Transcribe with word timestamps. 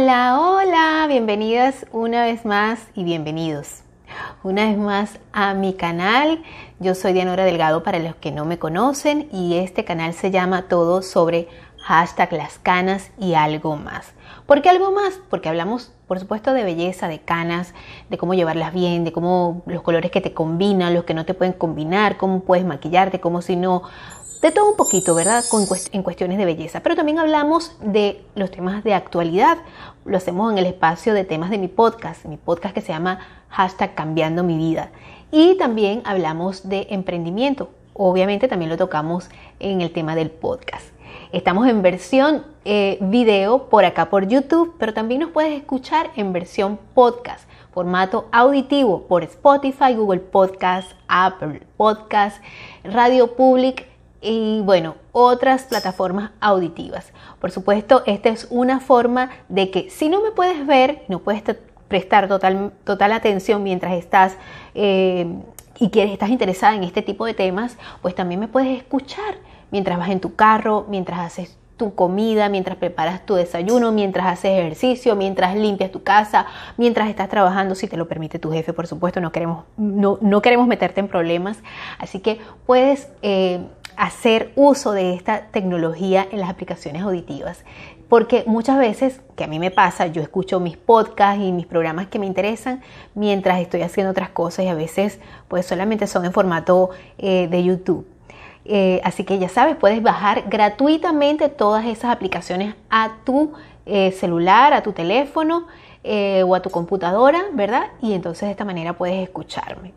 Hola, 0.00 0.38
hola, 0.38 1.06
bienvenidas 1.08 1.84
una 1.90 2.22
vez 2.22 2.44
más 2.44 2.86
y 2.94 3.02
bienvenidos 3.02 3.82
una 4.44 4.68
vez 4.68 4.78
más 4.78 5.18
a 5.32 5.54
mi 5.54 5.74
canal. 5.74 6.40
Yo 6.78 6.94
soy 6.94 7.12
Dianora 7.12 7.44
Delgado 7.44 7.82
para 7.82 7.98
los 7.98 8.14
que 8.14 8.30
no 8.30 8.44
me 8.44 8.60
conocen 8.60 9.28
y 9.32 9.56
este 9.56 9.84
canal 9.84 10.14
se 10.14 10.30
llama 10.30 10.68
Todo 10.68 11.02
sobre 11.02 11.48
hashtag 11.82 12.32
las 12.32 12.58
canas 12.58 13.10
y 13.18 13.34
algo 13.34 13.76
más. 13.76 14.12
¿Por 14.46 14.62
qué 14.62 14.68
algo 14.68 14.92
más? 14.92 15.20
Porque 15.28 15.48
hablamos, 15.48 15.92
por 16.06 16.20
supuesto, 16.20 16.52
de 16.52 16.62
belleza, 16.62 17.08
de 17.08 17.20
canas, 17.20 17.74
de 18.08 18.18
cómo 18.18 18.34
llevarlas 18.34 18.72
bien, 18.72 19.04
de 19.04 19.12
cómo 19.12 19.62
los 19.66 19.82
colores 19.82 20.10
que 20.10 20.20
te 20.20 20.32
combinan, 20.32 20.94
los 20.94 21.04
que 21.04 21.14
no 21.14 21.24
te 21.24 21.34
pueden 21.34 21.54
combinar, 21.54 22.16
cómo 22.18 22.40
puedes 22.40 22.64
maquillarte, 22.64 23.20
cómo 23.20 23.42
si 23.42 23.56
no 23.56 23.82
de 24.40 24.52
todo 24.52 24.70
un 24.70 24.76
poquito, 24.76 25.14
¿verdad? 25.14 25.44
en 25.92 26.02
cuestiones 26.02 26.38
de 26.38 26.44
belleza. 26.44 26.80
Pero 26.80 26.94
también 26.94 27.18
hablamos 27.18 27.76
de 27.82 28.24
los 28.34 28.50
temas 28.50 28.84
de 28.84 28.94
actualidad. 28.94 29.58
Lo 30.04 30.16
hacemos 30.16 30.52
en 30.52 30.58
el 30.58 30.66
espacio 30.66 31.14
de 31.14 31.24
temas 31.24 31.50
de 31.50 31.58
mi 31.58 31.68
podcast, 31.68 32.24
mi 32.24 32.36
podcast 32.36 32.74
que 32.74 32.80
se 32.80 32.92
llama 32.92 33.18
hashtag 33.48 33.94
cambiando 33.94 34.44
mi 34.44 34.56
vida. 34.56 34.90
Y 35.32 35.56
también 35.56 36.02
hablamos 36.04 36.68
de 36.68 36.86
emprendimiento. 36.90 37.70
Obviamente 37.94 38.46
también 38.46 38.70
lo 38.70 38.76
tocamos 38.76 39.28
en 39.58 39.80
el 39.80 39.92
tema 39.92 40.14
del 40.14 40.30
podcast. 40.30 40.86
Estamos 41.32 41.66
en 41.66 41.82
versión 41.82 42.44
eh, 42.64 42.98
video 43.00 43.68
por 43.68 43.84
acá 43.84 44.08
por 44.08 44.28
YouTube, 44.28 44.74
pero 44.78 44.94
también 44.94 45.22
nos 45.22 45.30
puedes 45.30 45.58
escuchar 45.58 46.10
en 46.16 46.32
versión 46.32 46.78
podcast, 46.94 47.48
formato 47.72 48.28
auditivo 48.30 49.02
por 49.02 49.24
Spotify, 49.24 49.94
Google 49.94 50.20
Podcast, 50.20 50.92
Apple 51.08 51.62
Podcast, 51.76 52.42
Radio 52.84 53.34
Public 53.34 53.87
y 54.20 54.60
bueno, 54.60 54.96
otras 55.12 55.64
plataformas 55.64 56.30
auditivas. 56.40 57.12
Por 57.40 57.50
supuesto, 57.50 58.02
esta 58.06 58.28
es 58.30 58.46
una 58.50 58.80
forma 58.80 59.30
de 59.48 59.70
que 59.70 59.90
si 59.90 60.08
no 60.08 60.22
me 60.22 60.32
puedes 60.32 60.66
ver, 60.66 61.02
no 61.08 61.20
puedes 61.20 61.42
prestar 61.88 62.28
total, 62.28 62.72
total 62.84 63.12
atención 63.12 63.62
mientras 63.62 63.94
estás 63.94 64.36
eh, 64.74 65.26
y 65.78 65.90
que 65.90 66.04
estás 66.04 66.30
interesada 66.30 66.74
en 66.74 66.84
este 66.84 67.02
tipo 67.02 67.24
de 67.24 67.34
temas, 67.34 67.78
pues 68.02 68.14
también 68.14 68.40
me 68.40 68.48
puedes 68.48 68.76
escuchar 68.76 69.36
mientras 69.70 69.98
vas 69.98 70.10
en 70.10 70.20
tu 70.20 70.34
carro, 70.34 70.86
mientras 70.88 71.20
haces 71.20 71.56
tu 71.78 71.94
comida, 71.94 72.48
mientras 72.48 72.76
preparas 72.76 73.24
tu 73.24 73.36
desayuno, 73.36 73.92
mientras 73.92 74.26
haces 74.26 74.58
ejercicio, 74.58 75.14
mientras 75.14 75.54
limpias 75.54 75.92
tu 75.92 76.02
casa, 76.02 76.46
mientras 76.76 77.08
estás 77.08 77.28
trabajando, 77.28 77.76
si 77.76 77.86
te 77.86 77.96
lo 77.96 78.08
permite 78.08 78.40
tu 78.40 78.50
jefe, 78.50 78.72
por 78.72 78.88
supuesto, 78.88 79.20
no 79.20 79.30
queremos, 79.30 79.64
no, 79.76 80.18
no 80.20 80.42
queremos 80.42 80.66
meterte 80.66 80.98
en 81.00 81.06
problemas. 81.06 81.58
Así 81.98 82.18
que 82.18 82.40
puedes 82.66 83.08
eh, 83.22 83.60
hacer 83.98 84.52
uso 84.54 84.92
de 84.92 85.12
esta 85.12 85.48
tecnología 85.50 86.26
en 86.30 86.38
las 86.38 86.48
aplicaciones 86.48 87.02
auditivas. 87.02 87.64
Porque 88.08 88.44
muchas 88.46 88.78
veces, 88.78 89.20
que 89.36 89.44
a 89.44 89.48
mí 89.48 89.58
me 89.58 89.70
pasa, 89.70 90.06
yo 90.06 90.22
escucho 90.22 90.60
mis 90.60 90.76
podcasts 90.76 91.42
y 91.42 91.52
mis 91.52 91.66
programas 91.66 92.06
que 92.06 92.18
me 92.18 92.24
interesan 92.24 92.80
mientras 93.14 93.60
estoy 93.60 93.82
haciendo 93.82 94.12
otras 94.12 94.30
cosas 94.30 94.64
y 94.64 94.68
a 94.68 94.74
veces 94.74 95.18
pues 95.48 95.66
solamente 95.66 96.06
son 96.06 96.24
en 96.24 96.32
formato 96.32 96.90
eh, 97.18 97.48
de 97.50 97.62
YouTube. 97.64 98.06
Eh, 98.64 99.00
así 99.02 99.24
que 99.24 99.38
ya 99.38 99.48
sabes, 99.48 99.76
puedes 99.76 100.02
bajar 100.02 100.44
gratuitamente 100.48 101.48
todas 101.48 101.84
esas 101.84 102.12
aplicaciones 102.12 102.76
a 102.88 103.16
tu 103.24 103.52
eh, 103.84 104.12
celular, 104.12 104.72
a 104.72 104.82
tu 104.82 104.92
teléfono 104.92 105.66
o 106.44 106.54
a 106.54 106.62
tu 106.62 106.70
computadora, 106.70 107.44
¿verdad? 107.52 107.88
Y 108.00 108.14
entonces 108.14 108.46
de 108.46 108.52
esta 108.52 108.64
manera 108.64 108.94
puedes 108.94 109.22
escucharme. 109.22 109.92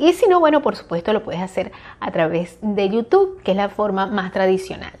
Y 0.00 0.14
si 0.14 0.26
no, 0.26 0.40
bueno, 0.40 0.62
por 0.62 0.76
supuesto 0.76 1.12
lo 1.12 1.22
puedes 1.22 1.42
hacer 1.42 1.72
a 2.00 2.10
través 2.10 2.56
de 2.62 2.88
YouTube, 2.88 3.42
que 3.42 3.50
es 3.50 3.56
la 3.56 3.68
forma 3.68 4.06
más 4.06 4.32
tradicional. 4.32 4.92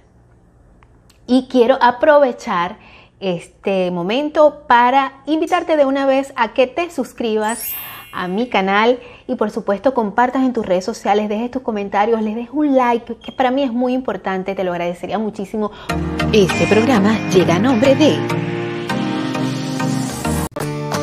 Y 1.26 1.48
quiero 1.48 1.78
aprovechar 1.80 2.76
este 3.18 3.90
momento 3.90 4.64
para 4.68 5.22
invitarte 5.24 5.78
de 5.78 5.86
una 5.86 6.04
vez 6.04 6.34
a 6.36 6.52
que 6.52 6.66
te 6.66 6.90
suscribas 6.90 7.72
a 8.12 8.28
mi 8.28 8.48
canal 8.48 8.98
y 9.26 9.36
por 9.36 9.50
supuesto 9.50 9.94
compartas 9.94 10.42
en 10.42 10.52
tus 10.52 10.66
redes 10.66 10.84
sociales, 10.84 11.30
dejes 11.30 11.50
tus 11.50 11.62
comentarios, 11.62 12.20
les 12.20 12.34
des 12.34 12.48
un 12.52 12.76
like, 12.76 13.16
que 13.16 13.32
para 13.32 13.50
mí 13.50 13.62
es 13.62 13.72
muy 13.72 13.94
importante, 13.94 14.54
te 14.54 14.64
lo 14.64 14.72
agradecería 14.72 15.18
muchísimo. 15.18 15.70
Este 16.32 16.66
programa 16.66 17.16
llega 17.30 17.56
a 17.56 17.58
nombre 17.58 17.94
de 17.94 18.18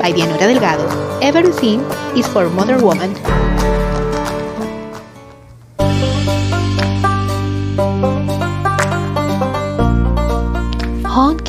by 0.00 0.12
Dianora 0.12 0.46
Delgado. 0.46 0.86
Everything 1.20 1.80
is 2.16 2.26
for 2.26 2.48
Mother 2.48 2.78
Woman. 2.78 3.14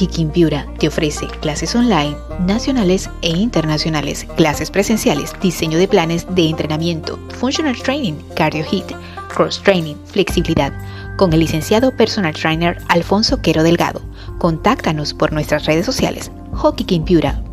Kicking 0.02 0.32
Beauty 0.32 0.56
te 0.80 0.88
ofrece 0.88 1.28
clases 1.42 1.76
online, 1.76 2.18
nacionales 2.40 3.08
e 3.22 3.30
internacionales, 3.30 4.26
clases 4.36 4.72
presenciales, 4.72 5.32
diseño 5.44 5.78
de 5.78 5.88
planes 5.88 6.26
de 6.34 6.50
entrenamiento, 6.50 7.20
functional 7.38 7.80
training, 7.80 8.16
cardio 8.36 8.64
hit, 8.64 8.86
cross 9.28 9.62
training, 9.62 9.96
flexibilidad, 10.06 10.74
con 11.18 11.34
el 11.34 11.42
licenciado 11.42 11.96
personal 11.96 12.34
trainer 12.34 12.80
Alfonso 12.88 13.44
Quero 13.44 13.62
Delgado. 13.62 14.02
Contáctanos 14.40 15.14
por 15.14 15.32
nuestras 15.32 15.68
redes 15.68 15.86
sociales, 15.86 16.32
Hockey 16.54 16.84
King 16.88 17.06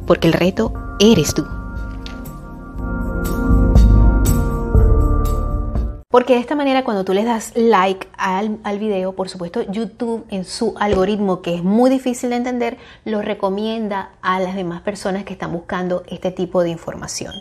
porque 0.07 0.29
el 0.29 0.33
reto 0.33 0.73
eres 0.99 1.35
tú. 1.35 1.47
Porque 6.11 6.33
de 6.33 6.41
esta 6.41 6.55
manera 6.55 6.85
cuando 6.85 7.05
tú 7.05 7.13
les 7.13 7.27
das 7.27 7.53
like 7.55 8.09
al, 8.17 8.59
al, 8.65 8.79
video, 8.79 9.13
por 9.13 9.29
supuesto 9.29 9.61
YouTube 9.71 10.25
en 10.31 10.47
su 10.47 10.75
algoritmo, 10.81 11.43
que 11.43 11.55
es 11.55 11.63
muy 11.63 11.91
difícil 11.91 12.31
de 12.31 12.37
entender, 12.37 12.79
lo 13.05 13.21
recomienda 13.21 14.13
a 14.23 14.41
las 14.41 14.57
demás 14.57 14.81
personas 14.81 15.25
que 15.25 15.35
están 15.35 15.53
buscando 15.53 16.05
este 16.09 16.31
tipo 16.31 16.63
de 16.63 16.71
información. 16.71 17.35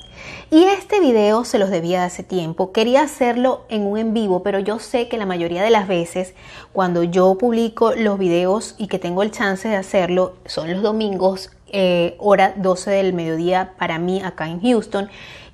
Y 0.52 0.66
este 0.66 1.00
video 1.00 1.46
se 1.46 1.60
los 1.60 1.70
debía 1.70 2.02
de 2.02 2.08
hace 2.08 2.24
tiempo. 2.24 2.74
Quería 2.74 3.04
hacerlo 3.04 3.64
en 3.70 3.84
un 3.84 3.98
en 3.98 4.14
vivo, 4.14 4.44
pero 4.44 4.60
yo 4.60 4.80
sé 4.80 5.08
que 5.08 5.18
la 5.18 5.26
mayoría 5.26 5.64
de 5.64 5.72
las 5.72 5.88
veces 5.88 6.34
cuando 6.74 7.04
yo 7.04 7.38
publico 7.38 7.94
los 7.96 8.20
videos 8.20 8.76
y 8.78 8.88
que 8.88 9.00
tengo 9.00 9.24
el 9.24 9.32
chance 9.32 9.70
de 9.70 9.78
hacerlo, 9.78 10.36
son 10.46 10.74
los 10.74 10.82
domingos, 10.84 11.52
eh, 11.72 12.16
hora 12.20 12.54
12 12.56 12.92
del 12.92 13.14
mediodía 13.14 13.74
para 13.78 14.00
mí 14.00 14.22
acá 14.22 14.48
en 14.48 14.62
Houston. 14.62 15.10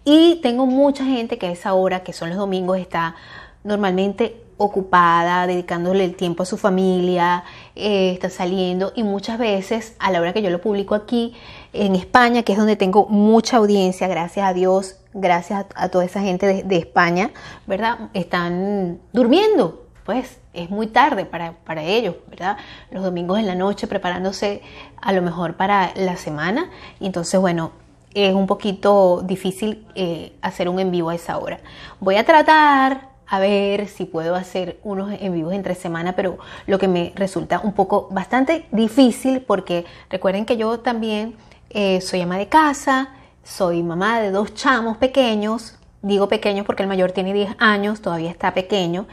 Y 0.05 0.39
tengo 0.41 0.65
mucha 0.65 1.05
gente 1.05 1.37
que 1.37 1.47
a 1.47 1.51
esa 1.51 1.73
hora, 1.73 2.03
que 2.03 2.13
son 2.13 2.29
los 2.29 2.37
domingos, 2.37 2.77
está 2.77 3.15
normalmente 3.63 4.43
ocupada, 4.57 5.47
dedicándole 5.47 6.05
el 6.05 6.15
tiempo 6.15 6.43
a 6.43 6.45
su 6.45 6.57
familia, 6.57 7.43
eh, 7.75 8.11
está 8.13 8.29
saliendo 8.29 8.93
y 8.95 9.03
muchas 9.03 9.37
veces 9.37 9.95
a 9.99 10.11
la 10.11 10.21
hora 10.21 10.33
que 10.33 10.41
yo 10.41 10.49
lo 10.49 10.61
publico 10.61 10.95
aquí 10.95 11.33
en 11.73 11.95
España, 11.95 12.43
que 12.43 12.53
es 12.53 12.57
donde 12.57 12.75
tengo 12.75 13.07
mucha 13.07 13.57
audiencia, 13.57 14.07
gracias 14.07 14.45
a 14.45 14.53
Dios, 14.53 14.97
gracias 15.13 15.65
a, 15.75 15.89
toda 15.89 16.05
esa 16.05 16.21
gente 16.21 16.45
de, 16.45 16.63
de, 16.63 16.77
España, 16.77 17.31
¿verdad? 17.65 18.09
Están 18.13 18.99
durmiendo, 19.11 19.82
pues 20.05 20.39
es 20.53 20.69
muy 20.69 20.87
tarde 20.87 21.25
para, 21.25 21.53
para 21.63 21.83
ellos, 21.83 22.15
¿verdad? 22.27 22.57
Los 22.91 23.03
domingos 23.03 23.39
en 23.39 23.47
la 23.47 23.55
noche 23.55 23.87
preparándose 23.87 24.61
a 25.01 25.13
lo 25.13 25.21
mejor 25.21 25.55
para 25.55 25.91
la 25.95 26.17
semana 26.17 26.69
y 26.99 27.05
entonces, 27.05 27.39
bueno, 27.39 27.71
es 28.13 28.33
un 28.33 28.47
poquito 28.47 29.21
difícil 29.23 29.87
eh, 29.95 30.33
hacer 30.41 30.69
un 30.69 30.79
en 30.79 30.91
vivo 30.91 31.09
a 31.09 31.15
esa 31.15 31.37
hora. 31.37 31.59
Voy 31.99 32.15
a 32.15 32.25
tratar 32.25 33.13
a 33.25 33.39
ver 33.39 33.87
si 33.87 34.05
puedo 34.05 34.35
hacer 34.35 34.79
unos 34.83 35.11
en 35.19 35.33
vivos 35.33 35.53
entre 35.53 35.75
semana, 35.75 36.15
pero 36.15 36.37
lo 36.67 36.77
que 36.77 36.87
me 36.87 37.13
resulta 37.15 37.59
un 37.63 37.73
poco 37.73 38.07
bastante 38.11 38.67
difícil 38.71 39.41
porque 39.41 39.85
recuerden 40.09 40.45
que 40.45 40.57
yo 40.57 40.81
también 40.81 41.35
eh, 41.71 42.01
soy 42.01 42.21
ama 42.21 42.37
de 42.37 42.47
casa, 42.47 43.09
soy 43.43 43.81
mamá 43.81 44.19
de 44.19 44.29
dos 44.29 44.53
chamos 44.53 44.97
pequeños, 44.97 45.79
digo 46.03 46.27
pequeños 46.27 46.65
porque 46.65 46.83
el 46.83 46.89
mayor 46.89 47.11
tiene 47.11 47.33
10 47.33 47.55
años, 47.57 48.01
todavía 48.01 48.29
está 48.29 48.53
pequeño. 48.53 49.07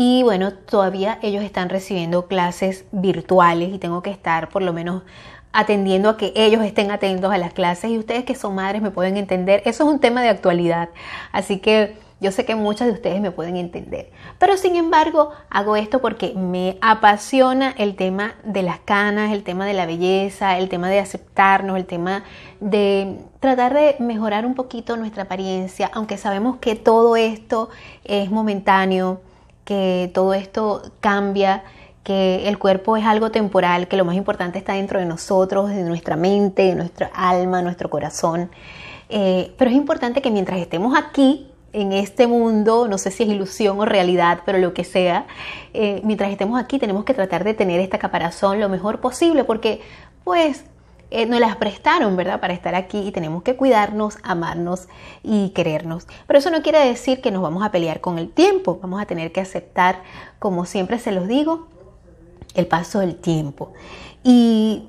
Y 0.00 0.22
bueno, 0.22 0.52
todavía 0.52 1.18
ellos 1.22 1.42
están 1.42 1.70
recibiendo 1.70 2.28
clases 2.28 2.84
virtuales 2.92 3.74
y 3.74 3.78
tengo 3.78 4.00
que 4.00 4.10
estar 4.10 4.48
por 4.48 4.62
lo 4.62 4.72
menos 4.72 5.02
atendiendo 5.52 6.10
a 6.10 6.16
que 6.16 6.32
ellos 6.36 6.62
estén 6.62 6.92
atentos 6.92 7.32
a 7.32 7.36
las 7.36 7.52
clases 7.52 7.90
y 7.90 7.98
ustedes 7.98 8.24
que 8.24 8.36
son 8.36 8.54
madres 8.54 8.80
me 8.80 8.92
pueden 8.92 9.16
entender, 9.16 9.60
eso 9.64 9.82
es 9.82 9.90
un 9.90 9.98
tema 9.98 10.22
de 10.22 10.28
actualidad. 10.28 10.90
Así 11.32 11.58
que 11.58 11.96
Yo 12.20 12.32
sé 12.32 12.44
que 12.44 12.56
muchas 12.56 12.88
de 12.88 12.94
ustedes 12.94 13.20
me 13.20 13.30
pueden 13.30 13.56
entender, 13.56 14.10
pero 14.40 14.56
sin 14.56 14.74
embargo 14.74 15.30
hago 15.50 15.76
esto 15.76 16.00
porque 16.00 16.34
me 16.34 16.76
apasiona 16.80 17.72
el 17.78 17.94
tema 17.94 18.34
de 18.42 18.64
las 18.64 18.80
canas, 18.80 19.30
el 19.30 19.44
tema 19.44 19.66
de 19.66 19.72
la 19.74 19.86
belleza, 19.86 20.58
el 20.58 20.68
tema 20.68 20.88
de 20.90 20.98
aceptarnos, 20.98 21.76
el 21.76 21.86
tema 21.86 22.24
de 22.58 23.20
tratar 23.38 23.72
de 23.72 23.94
mejorar 24.00 24.46
un 24.46 24.54
poquito 24.56 24.96
nuestra 24.96 25.24
apariencia, 25.24 25.92
aunque 25.94 26.16
sabemos 26.16 26.56
que 26.56 26.74
todo 26.74 27.14
esto 27.14 27.68
es 28.02 28.32
momentáneo, 28.32 29.20
que 29.68 30.10
todo 30.14 30.32
esto 30.32 30.80
cambia, 31.00 31.62
que 32.02 32.48
el 32.48 32.58
cuerpo 32.58 32.96
es 32.96 33.04
algo 33.04 33.30
temporal, 33.30 33.86
que 33.86 33.98
lo 33.98 34.06
más 34.06 34.16
importante 34.16 34.56
está 34.56 34.72
dentro 34.72 34.98
de 34.98 35.04
nosotros, 35.04 35.68
de 35.68 35.82
nuestra 35.82 36.16
mente, 36.16 36.62
de 36.62 36.74
nuestra 36.74 37.10
alma, 37.12 37.60
nuestro 37.60 37.90
corazón. 37.90 38.50
Eh, 39.10 39.52
pero 39.58 39.70
es 39.70 39.76
importante 39.76 40.22
que 40.22 40.30
mientras 40.30 40.58
estemos 40.58 40.96
aquí, 40.96 41.50
en 41.74 41.92
este 41.92 42.26
mundo, 42.26 42.88
no 42.88 42.96
sé 42.96 43.10
si 43.10 43.24
es 43.24 43.28
ilusión 43.28 43.78
o 43.78 43.84
realidad, 43.84 44.40
pero 44.46 44.56
lo 44.56 44.72
que 44.72 44.84
sea, 44.84 45.26
eh, 45.74 46.00
mientras 46.02 46.30
estemos 46.30 46.58
aquí 46.58 46.78
tenemos 46.78 47.04
que 47.04 47.12
tratar 47.12 47.44
de 47.44 47.52
tener 47.52 47.78
esta 47.78 47.98
caparazón 47.98 48.60
lo 48.60 48.70
mejor 48.70 49.00
posible 49.00 49.44
porque 49.44 49.82
pues 50.24 50.64
eh, 51.10 51.26
nos 51.26 51.40
las 51.40 51.56
prestaron, 51.56 52.16
¿verdad? 52.16 52.40
Para 52.40 52.52
estar 52.52 52.74
aquí 52.74 52.98
y 53.08 53.12
tenemos 53.12 53.42
que 53.42 53.56
cuidarnos, 53.56 54.18
amarnos 54.22 54.88
y 55.22 55.50
querernos. 55.50 56.06
Pero 56.26 56.38
eso 56.38 56.50
no 56.50 56.62
quiere 56.62 56.80
decir 56.86 57.20
que 57.20 57.30
nos 57.30 57.42
vamos 57.42 57.64
a 57.64 57.70
pelear 57.70 58.00
con 58.00 58.18
el 58.18 58.30
tiempo, 58.30 58.78
vamos 58.82 59.00
a 59.00 59.06
tener 59.06 59.32
que 59.32 59.40
aceptar, 59.40 60.02
como 60.38 60.66
siempre 60.66 60.98
se 60.98 61.12
los 61.12 61.26
digo, 61.26 61.68
el 62.54 62.66
paso 62.66 63.00
del 63.00 63.16
tiempo. 63.16 63.72
Y 64.22 64.88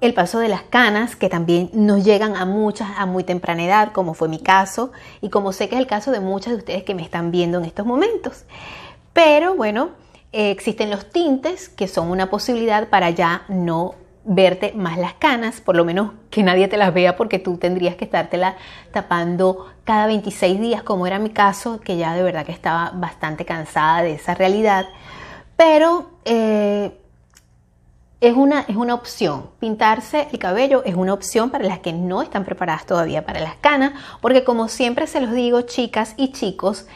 el 0.00 0.14
paso 0.14 0.38
de 0.38 0.48
las 0.48 0.62
canas, 0.62 1.16
que 1.16 1.28
también 1.28 1.70
nos 1.72 2.04
llegan 2.04 2.36
a 2.36 2.44
muchas 2.44 2.90
a 2.96 3.06
muy 3.06 3.24
temprana 3.24 3.64
edad, 3.64 3.92
como 3.92 4.14
fue 4.14 4.28
mi 4.28 4.38
caso, 4.38 4.92
y 5.20 5.30
como 5.30 5.52
sé 5.52 5.68
que 5.68 5.74
es 5.74 5.80
el 5.80 5.86
caso 5.86 6.10
de 6.12 6.20
muchas 6.20 6.52
de 6.52 6.58
ustedes 6.58 6.84
que 6.84 6.94
me 6.94 7.02
están 7.02 7.30
viendo 7.30 7.58
en 7.58 7.64
estos 7.64 7.86
momentos. 7.86 8.44
Pero 9.12 9.56
bueno, 9.56 9.90
eh, 10.32 10.50
existen 10.50 10.90
los 10.90 11.10
tintes, 11.10 11.68
que 11.68 11.88
son 11.88 12.10
una 12.10 12.30
posibilidad 12.30 12.88
para 12.90 13.10
ya 13.10 13.44
no 13.48 13.94
verte 14.26 14.72
más 14.74 14.98
las 14.98 15.14
canas, 15.14 15.60
por 15.60 15.76
lo 15.76 15.84
menos 15.84 16.10
que 16.30 16.42
nadie 16.42 16.68
te 16.68 16.76
las 16.76 16.92
vea 16.92 17.16
porque 17.16 17.38
tú 17.38 17.56
tendrías 17.58 17.94
que 17.94 18.04
estártela 18.04 18.56
tapando 18.92 19.72
cada 19.84 20.06
26 20.06 20.60
días, 20.60 20.82
como 20.82 21.06
era 21.06 21.18
mi 21.18 21.30
caso, 21.30 21.80
que 21.80 21.96
ya 21.96 22.14
de 22.14 22.22
verdad 22.22 22.44
que 22.44 22.52
estaba 22.52 22.90
bastante 22.94 23.44
cansada 23.44 24.02
de 24.02 24.14
esa 24.14 24.34
realidad. 24.34 24.86
Pero 25.56 26.10
eh, 26.24 26.98
es 28.20 28.34
una, 28.34 28.62
es 28.62 28.76
una 28.76 28.94
opción. 28.94 29.50
Pintarse 29.60 30.28
el 30.32 30.38
cabello 30.38 30.82
es 30.84 30.96
una 30.96 31.12
opción 31.12 31.50
para 31.50 31.64
las 31.64 31.78
que 31.78 31.92
no 31.92 32.22
están 32.22 32.44
preparadas 32.44 32.84
todavía 32.84 33.24
para 33.24 33.40
las 33.40 33.56
canas, 33.56 33.92
porque 34.20 34.42
como 34.42 34.68
siempre 34.68 35.06
se 35.06 35.20
los 35.20 35.32
digo, 35.32 35.62
chicas 35.62 36.14
y 36.16 36.32
chicos, 36.32 36.86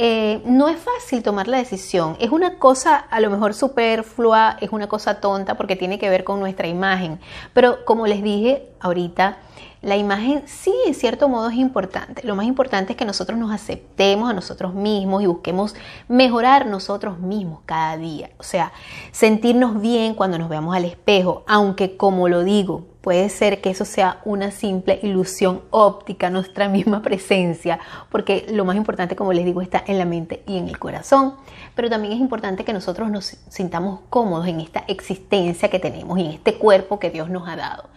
eh, 0.00 0.40
no 0.44 0.68
es 0.68 0.78
fácil 0.78 1.24
tomar 1.24 1.48
la 1.48 1.58
decisión. 1.58 2.16
Es 2.20 2.30
una 2.30 2.60
cosa 2.60 2.96
a 2.96 3.18
lo 3.18 3.30
mejor 3.30 3.52
superflua, 3.52 4.56
es 4.60 4.70
una 4.70 4.86
cosa 4.86 5.20
tonta 5.20 5.56
porque 5.56 5.74
tiene 5.74 5.98
que 5.98 6.08
ver 6.08 6.22
con 6.22 6.38
nuestra 6.38 6.68
imagen. 6.68 7.18
Pero 7.52 7.84
como 7.84 8.06
les 8.06 8.22
dije 8.22 8.68
ahorita, 8.78 9.38
la 9.82 9.96
imagen 9.96 10.44
sí, 10.46 10.72
en 10.86 10.94
cierto 10.94 11.28
modo, 11.28 11.48
es 11.48 11.56
importante. 11.56 12.22
Lo 12.24 12.36
más 12.36 12.46
importante 12.46 12.92
es 12.92 12.96
que 12.96 13.04
nosotros 13.04 13.36
nos 13.40 13.50
aceptemos 13.50 14.30
a 14.30 14.32
nosotros 14.32 14.72
mismos 14.72 15.20
y 15.20 15.26
busquemos 15.26 15.74
mejorar 16.06 16.66
nosotros 16.66 17.18
mismos 17.18 17.60
cada 17.66 17.96
día. 17.96 18.30
O 18.38 18.44
sea, 18.44 18.70
sentirnos 19.10 19.80
bien 19.80 20.14
cuando 20.14 20.38
nos 20.38 20.48
veamos 20.48 20.76
al 20.76 20.84
espejo, 20.84 21.42
aunque 21.48 21.96
como 21.96 22.28
lo 22.28 22.44
digo, 22.44 22.86
puede 23.08 23.30
ser 23.30 23.62
que 23.62 23.70
eso 23.70 23.86
sea 23.86 24.20
una 24.26 24.50
simple 24.50 25.00
ilusión 25.02 25.62
óptica, 25.70 26.28
nuestra 26.28 26.68
misma 26.68 27.00
presencia, 27.00 27.80
porque 28.10 28.44
lo 28.50 28.66
más 28.66 28.76
importante, 28.76 29.16
como 29.16 29.32
les 29.32 29.46
digo, 29.46 29.62
está 29.62 29.82
en 29.86 29.96
la 29.96 30.04
mente 30.04 30.42
y 30.46 30.58
en 30.58 30.68
el 30.68 30.78
corazón. 30.78 31.36
Pero 31.74 31.88
también 31.88 32.12
es 32.12 32.20
importante 32.20 32.66
que 32.66 32.74
nosotros 32.74 33.10
nos 33.10 33.38
sintamos 33.48 34.00
cómodos 34.10 34.46
en 34.46 34.60
esta 34.60 34.84
existencia 34.88 35.70
que 35.70 35.78
tenemos 35.78 36.18
en 36.18 36.26
este 36.26 36.58
cuerpo 36.58 36.98
que 36.98 37.08
Dios 37.08 37.30
nos 37.30 37.48
ha 37.48 37.56
dado. 37.56 37.88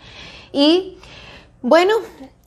Y 0.53 0.97
bueno, 1.61 1.93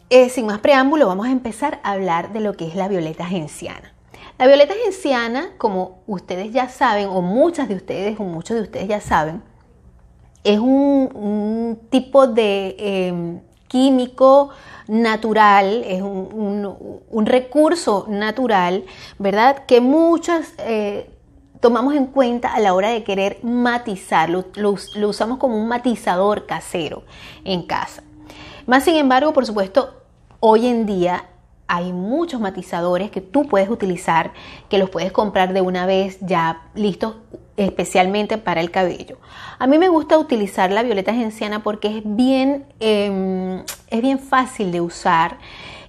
eh, 0.09 0.31
sin 0.31 0.47
más 0.47 0.61
preámbulo, 0.61 1.07
vamos 1.07 1.27
a 1.27 1.33
empezar 1.33 1.81
a 1.83 1.93
hablar 1.93 2.33
de 2.33 2.41
lo 2.41 2.55
que 2.55 2.67
es 2.67 2.77
la 2.77 2.89
violeta 2.89 3.27
genciana. 3.27 3.93
La 4.39 4.47
violeta 4.47 4.73
genciana, 4.85 5.51
como 5.59 5.99
ustedes 6.07 6.51
ya 6.51 6.71
saben, 6.71 7.09
o 7.09 7.21
muchas 7.21 7.69
de 7.69 7.75
ustedes, 7.75 8.19
o 8.19 8.23
muchos 8.23 8.57
de 8.57 8.63
ustedes 8.63 8.89
ya 8.89 9.03
saben, 9.03 9.43
es 10.45 10.59
un, 10.59 11.81
tipo 11.91 12.27
de 12.27 12.77
em, 12.79 13.41
químico 13.67 14.51
natural, 14.87 15.83
es 15.85 16.03
un, 16.03 17.27
recurso 17.27 18.07
natural, 18.09 18.85
¿verdad? 19.19 19.65
Que 19.67 19.81
muchas 19.81 20.53
eh, 20.59 21.11
tomamos 21.61 21.95
en 21.95 22.07
cuenta 22.07 22.53
a 22.53 22.61
la 22.61 22.75
hora 22.75 22.91
de 22.91 23.03
querer 23.03 23.39
matizarlo, 23.43 24.45
lo 24.55 25.09
usamos 25.09 25.39
como 25.39 25.57
un 25.57 25.67
matizador 25.67 26.47
casero 26.47 27.05
en 27.45 27.63
casa. 27.63 28.03
Más 28.67 28.85
sin 28.85 28.97
embargo, 28.97 29.33
por 29.33 29.47
supuesto, 29.47 29.95
hoy 30.41 30.67
en 30.67 30.87
día 30.87 31.25
hay 31.67 31.93
muchos 31.93 32.41
matizadores 32.41 33.11
que 33.11 33.21
tú 33.21 33.47
puedes 33.47 33.69
utilizar, 33.69 34.33
que 34.69 34.79
los 34.79 34.91
puedes 34.91 35.13
comprar 35.13 35.53
de 35.53 35.61
una 35.61 35.87
vez 35.87 36.19
ya 36.21 36.63
listos 36.75 37.17
especialmente 37.57 38.39
para 38.39 38.61
el 38.61 38.71
cabello. 38.71 39.19
A 39.59 39.67
mí 39.67 39.79
me 39.79 39.89
gusta 39.89 40.19
utilizar 40.19 40.71
la 40.73 40.83
violeta 40.83 41.15
genciana 41.15 41.63
porque 41.63 41.99
es 41.99 42.03
bien, 42.05 42.67
em, 42.81 43.63
es 43.89 44.03
bien 44.03 44.19
fácil 44.19 44.73
de 44.73 44.81
usar. 44.81 45.39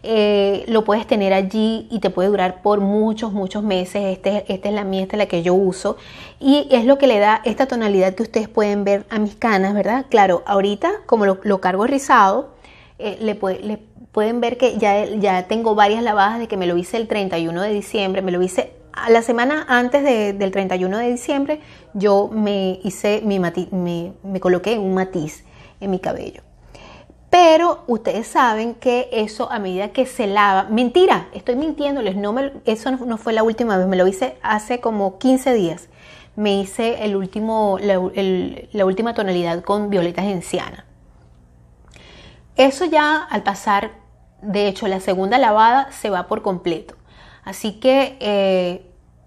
Eh, 0.07 0.65
lo 0.67 0.83
puedes 0.83 1.07
tener 1.07 1.33
allí 1.33 1.87
y 1.89 1.99
te 1.99 2.11
puede 2.11 2.29
durar 2.29 2.61
por 2.61 2.79
muchos, 2.79 3.33
muchos 3.33 3.63
meses. 3.63 4.03
Este, 4.03 4.45
esta 4.53 4.69
es 4.69 4.75
la 4.75 4.83
mía, 4.83 5.01
esta 5.01 5.15
es 5.15 5.17
la 5.17 5.25
que 5.25 5.41
yo 5.41 5.55
uso. 5.55 5.97
Y 6.39 6.67
es 6.69 6.85
lo 6.85 6.99
que 6.99 7.07
le 7.07 7.17
da 7.17 7.41
esta 7.43 7.65
tonalidad 7.65 8.13
que 8.13 8.21
ustedes 8.21 8.47
pueden 8.47 8.83
ver 8.83 9.05
a 9.09 9.17
mis 9.17 9.35
canas, 9.35 9.73
¿verdad? 9.73 10.05
Claro, 10.09 10.43
ahorita 10.45 10.91
como 11.07 11.25
lo, 11.25 11.59
cargo 11.59 11.87
rizado, 11.87 12.49
eh, 12.99 13.17
le, 13.19 13.79
pueden 14.15 14.39
ver 14.39 14.57
que 14.57 14.77
ya, 14.77 15.03
ya 15.03 15.45
tengo 15.45 15.75
varias 15.75 16.01
lavadas 16.01 16.39
de 16.39 16.47
que 16.47 16.55
me 16.55 16.67
lo 16.67 16.77
hice 16.77 16.95
el 16.95 17.09
31 17.09 17.61
de 17.61 17.73
diciembre, 17.73 18.21
me 18.21 18.31
lo 18.31 18.41
hice 18.41 18.71
a 18.93 19.09
la 19.09 19.21
semana 19.21 19.65
antes 19.67 20.05
del 20.05 20.51
31 20.51 20.99
de 20.99 21.11
diciembre, 21.11 21.59
yo 21.93 22.29
me 22.31 22.79
hice 22.85 23.21
mi 23.25 23.39
me, 23.39 24.13
me 24.23 24.39
coloqué 24.39 24.79
un 24.79 24.93
matiz 24.93 25.43
en 25.81 25.91
mi 25.91 25.99
cabello. 25.99 26.43
Pero 27.29 27.83
ustedes 27.87 28.27
saben 28.27 28.75
que 28.75 29.09
eso 29.11 29.51
a 29.51 29.59
medida 29.59 29.89
que 29.89 30.05
se 30.05 30.27
lava, 30.27 30.69
mentira, 30.69 31.27
estoy 31.33 31.57
mintiéndoles, 31.57 32.15
no 32.15 32.31
me, 32.31 32.53
eso 32.63 32.91
no 32.91 33.17
fue 33.17 33.33
la 33.33 33.43
última 33.43 33.75
vez, 33.75 33.85
me 33.85 33.97
lo 33.97 34.07
hice 34.07 34.37
hace 34.41 34.79
como 34.79 35.17
15 35.17 35.53
días. 35.53 35.89
Me 36.37 36.57
hice 36.57 37.03
el 37.03 37.17
último, 37.17 37.79
la, 37.81 37.99
la 38.71 38.85
última 38.85 39.13
tonalidad 39.13 39.61
con 39.61 39.89
violeta 39.89 40.21
genciana. 40.21 40.85
Eso 42.55 42.85
ya 42.85 43.17
al 43.17 43.43
pasar, 43.43 44.04
de 44.41 44.67
hecho, 44.67 44.87
la 44.87 44.99
segunda 44.99 45.37
lavada 45.37 45.91
se 45.91 46.09
va 46.09 46.27
por 46.27 46.41
completo. 46.41 46.95
Así 47.43 47.73
que 47.79 48.17
eh, 48.19 48.85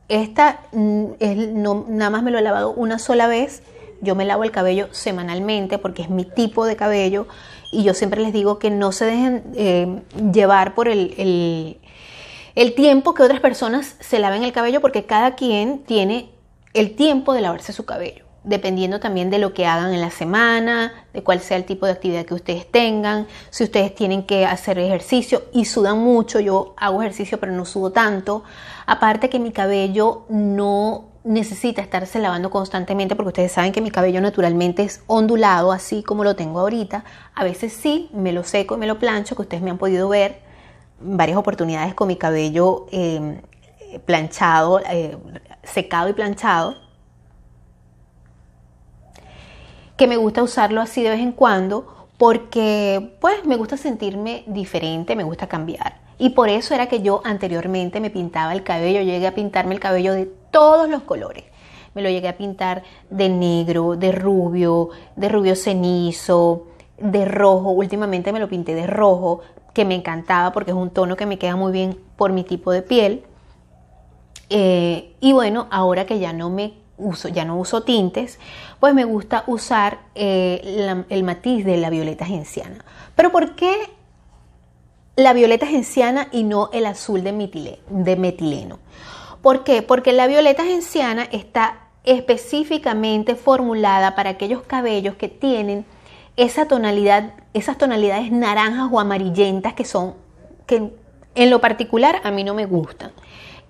esta 0.08 0.60
mm, 0.72 1.06
no, 1.54 1.86
nada 1.88 2.10
más 2.10 2.22
me 2.22 2.30
lo 2.30 2.38
he 2.38 2.42
lavado 2.42 2.72
una 2.72 2.98
sola 2.98 3.26
vez. 3.26 3.62
Yo 4.00 4.14
me 4.14 4.24
lavo 4.24 4.44
el 4.44 4.50
cabello 4.50 4.88
semanalmente 4.92 5.78
porque 5.78 6.02
es 6.02 6.10
mi 6.10 6.24
tipo 6.24 6.66
de 6.66 6.76
cabello 6.76 7.26
y 7.72 7.82
yo 7.82 7.94
siempre 7.94 8.20
les 8.20 8.32
digo 8.32 8.58
que 8.58 8.70
no 8.70 8.92
se 8.92 9.04
dejen 9.04 9.42
eh, 9.56 10.02
llevar 10.32 10.74
por 10.74 10.88
el, 10.88 11.80
el 12.54 12.74
tiempo 12.74 13.14
que 13.14 13.24
otras 13.24 13.40
personas 13.40 13.96
se 13.98 14.20
laven 14.20 14.44
el 14.44 14.52
cabello 14.52 14.80
porque 14.80 15.04
cada 15.04 15.34
quien 15.34 15.80
tiene 15.80 16.30
el 16.74 16.94
tiempo 16.94 17.34
de 17.34 17.40
lavarse 17.40 17.72
su 17.72 17.84
cabello 17.84 18.27
dependiendo 18.44 19.00
también 19.00 19.30
de 19.30 19.38
lo 19.38 19.52
que 19.52 19.66
hagan 19.66 19.92
en 19.92 20.00
la 20.00 20.10
semana, 20.10 20.92
de 21.12 21.22
cuál 21.22 21.40
sea 21.40 21.56
el 21.56 21.64
tipo 21.64 21.86
de 21.86 21.92
actividad 21.92 22.24
que 22.24 22.34
ustedes 22.34 22.70
tengan, 22.70 23.26
si 23.50 23.64
ustedes 23.64 23.94
tienen 23.94 24.24
que 24.24 24.46
hacer 24.46 24.78
ejercicio 24.78 25.42
y 25.52 25.64
sudan 25.64 25.98
mucho, 25.98 26.40
yo 26.40 26.74
hago 26.76 27.02
ejercicio 27.02 27.38
pero 27.38 27.52
no 27.52 27.64
sudo 27.64 27.90
tanto, 27.90 28.44
aparte 28.86 29.28
que 29.28 29.38
mi 29.38 29.50
cabello 29.52 30.24
no 30.28 31.06
necesita 31.24 31.82
estarse 31.82 32.20
lavando 32.20 32.48
constantemente 32.48 33.16
porque 33.16 33.28
ustedes 33.28 33.52
saben 33.52 33.72
que 33.72 33.82
mi 33.82 33.90
cabello 33.90 34.20
naturalmente 34.20 34.82
es 34.82 35.02
ondulado 35.06 35.72
así 35.72 36.02
como 36.02 36.24
lo 36.24 36.36
tengo 36.36 36.60
ahorita, 36.60 37.04
a 37.34 37.44
veces 37.44 37.72
sí, 37.72 38.08
me 38.14 38.32
lo 38.32 38.44
seco 38.44 38.76
y 38.76 38.78
me 38.78 38.86
lo 38.86 38.98
plancho, 38.98 39.36
que 39.36 39.42
ustedes 39.42 39.62
me 39.62 39.70
han 39.70 39.78
podido 39.78 40.08
ver 40.08 40.40
varias 41.00 41.36
oportunidades 41.36 41.94
con 41.94 42.08
mi 42.08 42.16
cabello 42.16 42.86
eh, 42.92 43.42
planchado, 44.06 44.80
eh, 44.90 45.16
secado 45.64 46.08
y 46.08 46.12
planchado 46.12 46.87
que 49.98 50.06
me 50.06 50.16
gusta 50.16 50.42
usarlo 50.42 50.80
así 50.80 51.02
de 51.02 51.10
vez 51.10 51.20
en 51.20 51.32
cuando 51.32 52.06
porque 52.18 53.16
pues 53.20 53.44
me 53.44 53.56
gusta 53.56 53.76
sentirme 53.76 54.44
diferente, 54.46 55.16
me 55.16 55.24
gusta 55.24 55.48
cambiar. 55.48 56.00
Y 56.18 56.30
por 56.30 56.48
eso 56.48 56.74
era 56.74 56.86
que 56.86 57.02
yo 57.02 57.20
anteriormente 57.24 58.00
me 58.00 58.08
pintaba 58.08 58.52
el 58.52 58.62
cabello, 58.62 59.02
llegué 59.02 59.26
a 59.26 59.34
pintarme 59.34 59.74
el 59.74 59.80
cabello 59.80 60.14
de 60.14 60.26
todos 60.50 60.88
los 60.88 61.02
colores. 61.02 61.44
Me 61.94 62.02
lo 62.02 62.10
llegué 62.10 62.28
a 62.28 62.36
pintar 62.36 62.84
de 63.10 63.28
negro, 63.28 63.96
de 63.96 64.12
rubio, 64.12 64.90
de 65.16 65.28
rubio 65.28 65.56
cenizo, 65.56 66.68
de 66.96 67.24
rojo. 67.24 67.70
Últimamente 67.70 68.32
me 68.32 68.40
lo 68.40 68.48
pinté 68.48 68.74
de 68.74 68.86
rojo, 68.86 69.40
que 69.74 69.84
me 69.84 69.96
encantaba 69.96 70.52
porque 70.52 70.70
es 70.70 70.76
un 70.76 70.90
tono 70.90 71.16
que 71.16 71.26
me 71.26 71.38
queda 71.38 71.56
muy 71.56 71.72
bien 71.72 71.98
por 72.16 72.32
mi 72.32 72.44
tipo 72.44 72.70
de 72.70 72.82
piel. 72.82 73.24
Eh, 74.50 75.14
y 75.20 75.32
bueno, 75.32 75.66
ahora 75.70 76.06
que 76.06 76.20
ya 76.20 76.32
no 76.32 76.50
me 76.50 76.74
uso, 76.98 77.28
ya 77.28 77.44
no 77.44 77.56
uso 77.56 77.82
tintes, 77.82 78.38
pues 78.80 78.94
me 78.94 79.04
gusta 79.04 79.44
usar 79.46 80.00
eh, 80.14 81.04
el 81.08 81.24
matiz 81.24 81.64
de 81.64 81.76
la 81.76 81.90
violeta 81.90 82.26
genciana. 82.26 82.84
Pero 83.14 83.32
¿por 83.32 83.54
qué 83.54 83.74
la 85.16 85.32
violeta 85.32 85.66
genciana 85.66 86.28
y 86.30 86.44
no 86.44 86.70
el 86.72 86.86
azul 86.86 87.24
de, 87.24 87.78
de 87.88 88.16
metileno? 88.16 88.78
¿Por 89.42 89.64
qué? 89.64 89.82
Porque 89.82 90.12
la 90.12 90.26
violeta 90.26 90.64
genciana 90.64 91.24
está 91.30 91.88
específicamente 92.04 93.34
formulada 93.34 94.14
para 94.14 94.30
aquellos 94.30 94.62
cabellos 94.62 95.14
que 95.14 95.28
tienen 95.28 95.84
esa 96.36 96.68
tonalidad, 96.68 97.34
esas 97.52 97.78
tonalidades 97.78 98.30
naranjas 98.30 98.88
o 98.90 99.00
amarillentas 99.00 99.74
que 99.74 99.84
son, 99.84 100.14
que 100.66 100.92
en 101.34 101.50
lo 101.50 101.60
particular 101.60 102.20
a 102.24 102.30
mí 102.30 102.44
no 102.44 102.54
me 102.54 102.66
gustan. 102.66 103.12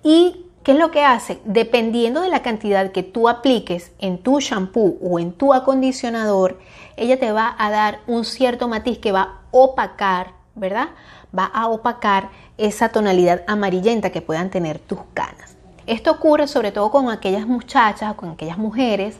¿Y 0.03 0.45
qué 0.69 0.73
es 0.73 0.79
lo 0.79 0.91
que 0.91 1.03
hace? 1.03 1.39
Dependiendo 1.45 2.21
de 2.21 2.29
la 2.29 2.43
cantidad 2.43 2.91
que 2.91 3.01
tú 3.01 3.27
apliques 3.27 3.91
en 3.97 4.19
tu 4.19 4.39
shampoo 4.39 4.99
o 5.01 5.17
en 5.17 5.31
tu 5.31 5.51
acondicionador, 5.51 6.59
ella 6.95 7.19
te 7.19 7.31
va 7.31 7.55
a 7.57 7.71
dar 7.71 8.01
un 8.05 8.23
cierto 8.23 8.67
matiz 8.67 8.99
que 8.99 9.11
va 9.11 9.21
a 9.21 9.39
opacar, 9.49 10.33
¿verdad? 10.53 10.89
Va 11.35 11.45
a 11.45 11.69
opacar 11.69 12.29
esa 12.59 12.89
tonalidad 12.89 13.43
amarillenta 13.47 14.11
que 14.11 14.21
puedan 14.21 14.51
tener 14.51 14.77
tus 14.77 14.99
canas. 15.15 15.57
Esto 15.87 16.11
ocurre 16.11 16.47
sobre 16.47 16.71
todo 16.71 16.91
con 16.91 17.09
aquellas 17.09 17.47
muchachas 17.47 18.13
con 18.13 18.29
aquellas 18.29 18.59
mujeres 18.59 19.17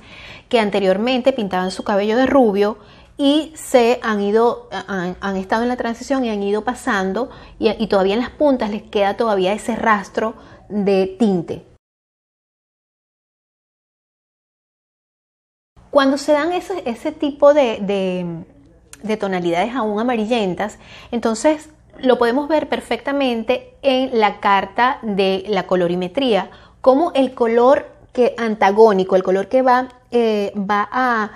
que 0.49 0.59
anteriormente 0.59 1.33
pintaban 1.33 1.71
su 1.71 1.83
cabello 1.83 2.15
de 2.15 2.27
rubio 2.27 2.77
y 3.17 3.53
se 3.55 3.99
han 4.03 4.21
ido, 4.21 4.69
han, 4.71 5.35
estado 5.35 5.63
en 5.63 5.69
la 5.69 5.77
transición 5.77 6.23
y 6.25 6.29
han 6.29 6.43
ido 6.43 6.63
pasando 6.63 7.31
y, 7.57 7.87
todavía 7.87 8.13
en 8.13 8.21
las 8.21 8.29
puntas 8.29 8.69
les 8.69 8.83
queda 8.83 9.17
todavía 9.17 9.51
ese 9.51 9.75
rastro 9.75 10.35
de 10.69 11.15
tinte. 11.19 11.65
Cuando 15.91 16.17
se 16.17 16.31
dan 16.33 16.51
ese, 16.53 17.11
tipo 17.11 17.53
de, 17.53 18.45
de 19.01 19.17
tonalidades 19.17 19.75
aún 19.75 19.99
amarillentas, 19.99 20.77
entonces 21.11 21.69
lo 22.01 22.17
podemos 22.17 22.47
ver 22.47 22.69
perfectamente 22.69 23.75
en 23.81 24.19
la 24.19 24.39
carta 24.39 24.99
de 25.01 25.43
la 25.47 25.67
colorimetría, 25.67 26.49
como 26.81 27.11
el 27.13 27.33
color 27.33 27.87
que 28.13 28.35
antagónico, 28.37 29.15
el 29.15 29.23
color 29.23 29.47
que 29.47 29.61
va, 29.61 29.89
eh, 30.11 30.53
va 30.55 30.87
a, 30.91 31.31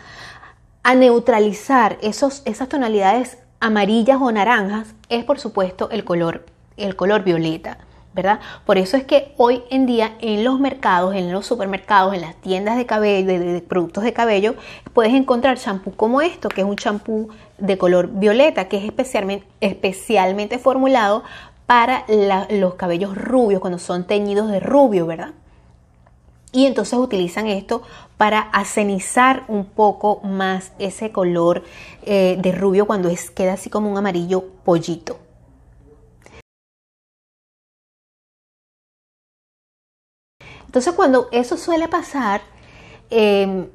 neutralizar 0.96 1.98
esos, 2.02 2.42
esas 2.46 2.68
tonalidades 2.68 3.38
amarillas 3.60 4.20
o 4.22 4.32
naranjas, 4.32 4.94
es 5.10 5.24
por 5.24 5.40
supuesto 5.40 5.90
el 5.92 6.04
color, 6.04 6.46
el 6.78 6.96
color 6.96 7.24
violeta. 7.24 7.78
¿Verdad? 8.14 8.40
Por 8.66 8.78
eso 8.78 8.96
es 8.96 9.04
que 9.04 9.34
hoy 9.38 9.64
en 9.70 9.86
día 9.86 10.16
en 10.20 10.44
los 10.44 10.60
mercados, 10.60 11.16
en 11.16 11.32
los 11.32 11.46
supermercados, 11.46 12.14
en 12.14 12.22
las 12.22 12.36
tiendas 12.36 12.78
de 12.78 12.86
cabello, 12.86 13.28
de, 13.28 13.62
productos 13.62 14.04
de 14.04 14.14
cabello, 14.14 14.56
puedes 14.94 15.14
encontrar 15.14 15.58
champú 15.58 15.92
como 15.96 16.22
esto, 16.22 16.50
que 16.50 16.62
es 16.62 16.68
un 16.68 16.76
champú 16.76 17.30
de 17.58 17.78
color 17.78 18.08
violeta, 18.08 18.68
que 18.68 18.78
es 18.78 18.84
especialmente, 19.62 20.60
formulado 20.60 21.24
para 21.66 22.06
los 22.50 22.76
cabellos 22.76 23.16
rubios, 23.16 23.62
cuando 23.62 23.80
son 23.80 24.06
teñidos 24.06 24.52
de 24.52 24.60
rubio, 24.60 25.08
¿verdad? 25.08 25.32
Y 26.52 26.68
entonces 26.68 27.00
utilizan 27.00 27.48
esto 27.48 27.82
para 28.18 28.40
acenizar 28.40 29.44
un 29.48 29.66
poco 29.66 30.22
más 30.24 30.72
ese 30.78 31.12
color 31.12 31.64
eh, 32.04 32.38
de 32.40 32.52
rubio 32.52 32.86
cuando 32.86 33.10
queda 33.36 33.54
así 33.54 33.72
como 33.72 33.90
un 33.90 33.98
amarillo 33.98 34.44
pollito. 34.64 35.23
Entonces 40.74 40.94
cuando 40.94 41.28
eso 41.32 41.56
suele 41.56 41.88
pasar, 41.88 42.42
em, 43.12 43.68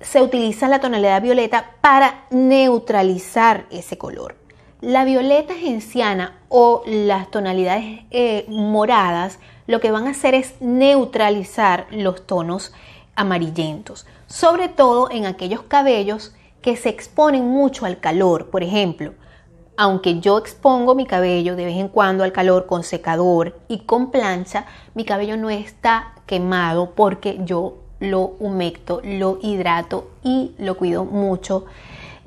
se 0.00 0.20
utiliza 0.20 0.66
la 0.66 0.80
tonalidad 0.80 1.22
violeta 1.22 1.74
para 1.80 2.24
neutralizar 2.30 3.66
ese 3.70 3.96
color. 3.96 4.34
La 4.80 5.04
violeta 5.04 5.54
genciana 5.54 6.40
o 6.48 6.82
las 6.86 7.30
tonalidades 7.30 8.00
eh, 8.10 8.46
moradas 8.48 9.38
lo 9.68 9.78
que 9.78 9.92
van 9.92 10.08
a 10.08 10.10
hacer 10.10 10.34
es 10.34 10.54
neutralizar 10.58 11.86
los 11.92 12.26
tonos 12.26 12.72
amarillentos, 13.14 14.06
sobre 14.26 14.68
todo 14.68 15.08
en 15.12 15.24
aquellos 15.24 15.62
cabellos 15.62 16.34
que 16.62 16.74
se 16.74 16.88
exponen 16.88 17.46
mucho 17.46 17.86
al 17.86 18.00
calor. 18.00 18.50
Por 18.50 18.64
ejemplo, 18.64 19.14
aunque 19.76 20.20
yo 20.20 20.38
expongo 20.38 20.94
mi 20.94 21.06
cabello 21.06 21.56
de 21.56 21.64
vez 21.64 21.76
en 21.76 21.88
cuando 21.88 22.24
al 22.24 22.32
calor 22.32 22.66
con 22.66 22.82
secador 22.82 23.58
y 23.68 23.80
con 23.80 24.10
plancha, 24.10 24.66
mi 24.94 25.04
cabello 25.04 25.36
no 25.36 25.50
está 25.50 26.14
quemado 26.26 26.92
porque 26.94 27.40
yo 27.44 27.78
lo 28.00 28.36
humecto, 28.40 29.00
lo 29.04 29.38
hidrato 29.42 30.10
y 30.22 30.52
lo 30.58 30.76
cuido 30.76 31.04
mucho. 31.04 31.66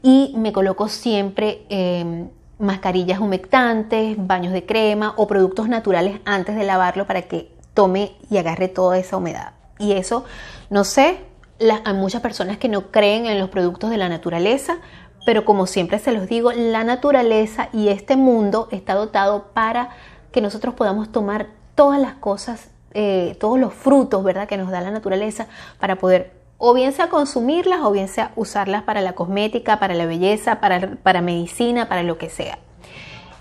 Y 0.01 0.33
me 0.37 0.53
coloco 0.53 0.87
siempre 0.87 1.65
em, 1.69 2.29
mascarillas 2.57 3.19
humectantes, 3.19 4.15
baños 4.17 4.53
de 4.53 4.65
crema 4.65 5.13
o 5.17 5.27
productos 5.27 5.67
naturales 5.67 6.19
antes 6.25 6.55
de 6.55 6.63
lavarlo 6.63 7.05
para 7.05 7.23
que 7.23 7.51
tome 7.73 8.13
y 8.29 8.37
agarre 8.37 8.67
toda 8.67 8.97
esa 8.97 9.17
humedad. 9.17 9.53
Y 9.77 9.93
eso, 9.93 10.25
no 10.69 10.83
sé, 10.83 11.19
hay 11.59 11.93
muchas 11.93 12.21
personas 12.21 12.57
que 12.57 12.69
no 12.69 12.91
creen 12.91 13.25
en 13.25 13.39
los 13.39 13.49
productos 13.49 13.89
de 13.89 13.97
la 13.97 14.09
naturaleza, 14.09 14.77
pero 15.25 15.45
como 15.45 15.65
siempre 15.65 15.99
se 15.99 16.11
los 16.11 16.27
digo, 16.27 16.51
la 16.51 16.83
naturaleza 16.83 17.69
y 17.73 17.89
este 17.89 18.15
mundo 18.15 18.67
está 18.71 18.95
dotado 18.95 19.45
para 19.53 19.89
que 20.31 20.41
nosotros 20.41 20.73
podamos 20.75 21.11
tomar 21.11 21.47
todas 21.75 21.99
las 21.99 22.13
cosas, 22.13 22.69
eh, 22.93 23.37
todos 23.39 23.59
los 23.59 23.73
frutos, 23.73 24.23
¿verdad?, 24.23 24.47
que 24.47 24.57
nos 24.57 24.71
da 24.71 24.81
la 24.81 24.91
naturaleza 24.91 25.47
para 25.79 25.97
poder 25.97 26.39
o 26.59 26.73
bien 26.73 26.91
sea 26.91 27.07
consumirlas 27.09 27.79
o 27.83 27.91
bien 27.91 28.09
sea 28.09 28.33
usarlas 28.35 28.83
para 28.83 29.01
la 29.01 29.13
cosmética, 29.13 29.79
para 29.79 29.95
la 29.95 30.05
belleza, 30.05 30.59
para, 30.59 30.97
para 30.97 31.21
medicina, 31.21 31.87
para 31.87 32.03
lo 32.03 32.17
que 32.17 32.29
sea. 32.29 32.59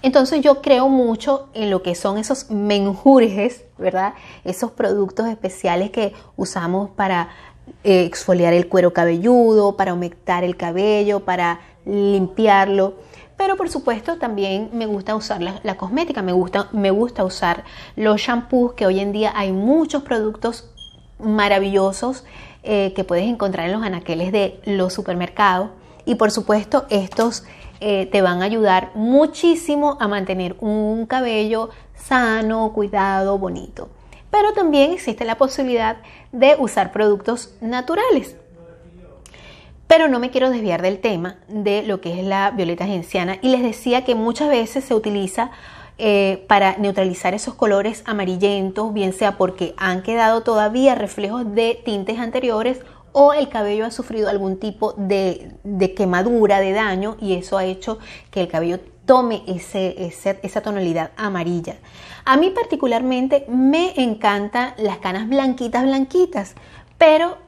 Entonces 0.02 0.40
yo 0.40 0.62
creo 0.62 0.88
mucho 0.88 1.48
en 1.54 1.70
lo 1.70 1.82
que 1.82 1.96
son 1.96 2.18
esos 2.18 2.50
menjurjes, 2.50 3.64
¿verdad? 3.76 4.14
Esos 4.44 4.70
productos 4.70 5.26
especiales 5.26 5.90
que 5.90 6.12
usamos 6.36 6.90
para 6.90 7.30
eh, 7.82 8.04
exfoliar 8.04 8.52
el 8.52 8.68
cuero 8.68 8.92
cabelludo, 8.92 9.76
para 9.76 9.94
humectar 9.94 10.44
el 10.44 10.56
cabello, 10.56 11.20
para 11.20 11.60
limpiarlo. 11.88 12.94
Pero 13.36 13.56
por 13.56 13.70
supuesto 13.70 14.18
también 14.18 14.70
me 14.72 14.86
gusta 14.86 15.14
usar 15.14 15.40
la, 15.40 15.76
cosmética, 15.76 16.22
me 16.22 16.32
gusta, 16.32 16.68
me 16.72 16.90
gusta 16.90 17.24
usar 17.24 17.64
los 17.96 18.20
shampoos, 18.20 18.74
que 18.74 18.84
hoy 18.84 19.00
en 19.00 19.12
día 19.12 19.32
hay 19.34 19.52
muchos 19.52 20.02
productos 20.02 20.68
maravillosos 21.18 22.24
eh, 22.64 22.92
que 22.94 23.04
puedes 23.04 23.26
encontrar 23.26 23.66
en 23.66 23.72
los 23.72 23.82
anaqueles 23.82 24.32
de 24.32 24.60
los 24.64 24.92
supermercados. 24.92 25.70
Y 26.04 26.16
por 26.16 26.30
supuesto 26.30 26.86
estos 26.90 27.44
eh, 27.80 28.06
te 28.10 28.22
van 28.22 28.42
a 28.42 28.46
ayudar 28.46 28.90
muchísimo 28.94 29.96
a 30.00 30.08
mantener 30.08 30.56
un 30.58 31.06
cabello 31.06 31.70
sano, 31.94 32.72
cuidado, 32.72 33.38
bonito. 33.38 33.88
Pero 34.30 34.52
también 34.52 34.92
existe 34.92 35.24
la 35.24 35.36
posibilidad 35.36 35.98
de 36.32 36.56
usar 36.58 36.92
productos 36.92 37.54
naturales. 37.60 38.36
Pero 39.88 40.06
no 40.06 40.20
me 40.20 40.30
quiero 40.30 40.50
desviar 40.50 40.82
del 40.82 41.00
tema 41.00 41.38
de 41.48 41.82
lo 41.82 42.00
que 42.00 42.20
es 42.20 42.24
la 42.24 42.50
violeta 42.52 42.86
genciana 42.86 43.38
y 43.40 43.48
les 43.48 43.62
decía 43.62 44.04
que 44.04 44.14
muchas 44.14 44.50
veces 44.50 44.84
se 44.84 44.94
utiliza 44.94 45.50
eh, 45.96 46.44
para 46.46 46.76
neutralizar 46.76 47.34
esos 47.34 47.54
colores 47.54 48.02
amarillentos, 48.04 48.92
bien 48.92 49.12
sea 49.12 49.36
porque 49.36 49.74
han 49.78 50.02
quedado 50.02 50.42
todavía 50.42 50.94
reflejos 50.94 51.54
de 51.54 51.80
tintes 51.84 52.18
anteriores 52.18 52.80
o 53.12 53.32
el 53.32 53.48
cabello 53.48 53.86
ha 53.86 53.90
sufrido 53.90 54.28
algún 54.28 54.58
tipo 54.58 54.92
de, 54.92 55.56
quemadura, 55.96 56.60
de 56.60 56.72
daño 56.72 57.16
y 57.20 57.34
eso 57.34 57.56
ha 57.58 57.64
hecho 57.64 57.98
que 58.30 58.42
el 58.42 58.48
cabello 58.48 58.78
tome 59.06 59.42
esa 59.46 60.60
tonalidad 60.60 61.12
amarilla. 61.16 61.76
A 62.26 62.36
mí 62.36 62.50
particularmente 62.50 63.46
me 63.48 64.00
encantan 64.00 64.74
las 64.76 64.98
canas 64.98 65.28
blanquitas, 65.28 65.82
blanquitas, 65.82 66.54
pero 66.98 67.38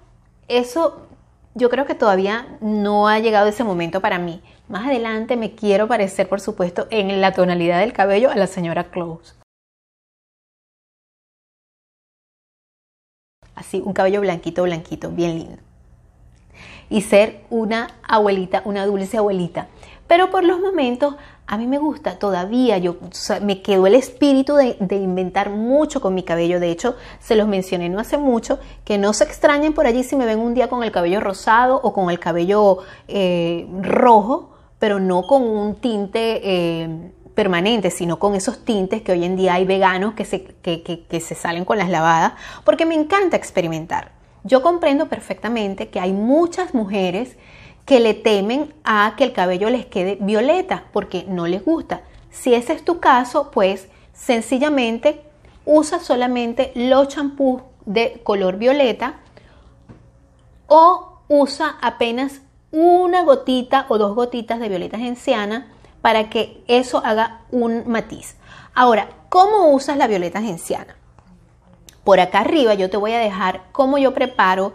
eso 0.48 1.09
yo 1.54 1.68
creo 1.68 1.86
que 1.86 1.94
todavía 1.94 2.58
no 2.60 3.08
ha 3.08 3.18
llegado 3.18 3.48
ese 3.48 3.64
momento 3.64 4.00
para 4.00 4.18
mí. 4.18 4.42
Más 4.68 4.86
adelante 4.86 5.36
me 5.36 5.54
quiero 5.54 5.88
parecer, 5.88 6.28
por 6.28 6.40
supuesto, 6.40 6.86
en 6.90 7.20
la 7.20 7.32
tonalidad 7.32 7.80
del 7.80 7.92
cabello 7.92 8.30
a 8.30 8.36
la 8.36 8.46
señora 8.46 8.90
Close. 8.90 9.34
Así, 13.54 13.82
un 13.84 13.92
cabello 13.92 14.20
blanquito, 14.20 14.62
blanquito, 14.62 15.10
bien 15.10 15.38
lindo. 15.38 15.58
Y 16.88 17.02
ser 17.02 17.44
una 17.50 17.88
abuelita, 18.02 18.62
una 18.64 18.86
dulce 18.86 19.18
abuelita. 19.18 19.68
Pero 20.06 20.30
por 20.30 20.44
los 20.44 20.60
momentos 20.60 21.16
a 21.50 21.58
mí 21.58 21.66
me 21.66 21.78
gusta 21.78 22.16
todavía, 22.16 22.78
yo, 22.78 22.94
me 23.42 23.60
quedó 23.60 23.88
el 23.88 23.96
espíritu 23.96 24.54
de, 24.54 24.76
inventar 24.94 25.50
mucho 25.50 26.00
con 26.00 26.14
mi 26.14 26.22
cabello. 26.22 26.60
De 26.60 26.70
hecho, 26.70 26.94
se 27.18 27.34
los 27.34 27.48
mencioné 27.48 27.88
no 27.88 27.98
hace 27.98 28.18
mucho, 28.18 28.60
que 28.84 28.98
no 28.98 29.12
se 29.12 29.24
extrañen 29.24 29.72
por 29.72 29.84
allí 29.84 30.04
si 30.04 30.14
me 30.14 30.26
ven 30.26 30.38
un 30.38 30.54
día 30.54 30.68
con 30.68 30.84
el 30.84 30.92
cabello 30.92 31.18
rosado 31.18 31.80
o 31.82 31.92
con 31.92 32.08
el 32.08 32.20
cabello 32.20 32.78
eh, 33.08 33.66
rojo, 33.82 34.50
pero 34.78 35.00
no 35.00 35.24
con 35.24 35.42
un 35.42 35.74
tinte 35.74 36.40
eh, 36.44 37.10
permanente, 37.34 37.90
sino 37.90 38.20
con 38.20 38.36
esos 38.36 38.64
tintes 38.64 39.02
que 39.02 39.10
hoy 39.10 39.24
en 39.24 39.34
día 39.34 39.54
hay 39.54 39.64
veganos 39.64 40.14
que 40.14 40.24
se, 40.24 40.44
que 40.44 41.20
se 41.20 41.34
salen 41.34 41.64
con 41.64 41.78
las 41.78 41.90
lavadas, 41.90 42.34
porque 42.64 42.86
me 42.86 42.94
encanta 42.94 43.36
experimentar. 43.36 44.12
Yo 44.44 44.62
comprendo 44.62 45.08
perfectamente 45.08 45.88
que 45.88 45.98
hay 45.98 46.12
muchas 46.12 46.74
mujeres 46.74 47.36
que 47.90 47.98
le 47.98 48.14
temen 48.14 48.72
a 48.84 49.14
que 49.16 49.24
el 49.24 49.32
cabello 49.32 49.68
les 49.68 49.84
quede 49.84 50.16
violeta 50.20 50.84
porque 50.92 51.24
no 51.26 51.48
les 51.48 51.64
gusta. 51.64 52.02
Si 52.30 52.54
ese 52.54 52.72
es 52.72 52.84
tu 52.84 53.00
caso, 53.00 53.50
pues 53.50 53.88
sencillamente 54.12 55.22
usa 55.64 55.98
solamente 55.98 56.70
los 56.76 57.08
champús 57.08 57.62
de 57.86 58.20
color 58.22 58.58
violeta 58.58 59.14
o 60.68 61.18
usa 61.26 61.78
apenas 61.82 62.42
una 62.70 63.24
gotita 63.24 63.86
o 63.88 63.98
dos 63.98 64.14
gotitas 64.14 64.60
de 64.60 64.68
violeta 64.68 64.96
genciana 64.96 65.72
para 66.00 66.30
que 66.30 66.62
eso 66.68 67.02
haga 67.04 67.40
un 67.50 67.88
matiz. 67.88 68.36
Ahora, 68.72 69.08
¿cómo 69.28 69.72
usas 69.72 69.96
la 69.96 70.06
violeta 70.06 70.40
genciana? 70.40 70.94
Por 72.04 72.20
acá 72.20 72.42
arriba 72.42 72.74
yo 72.74 72.88
te 72.88 72.96
voy 72.96 73.14
a 73.14 73.18
dejar 73.18 73.62
cómo 73.72 73.98
yo 73.98 74.14
preparo 74.14 74.74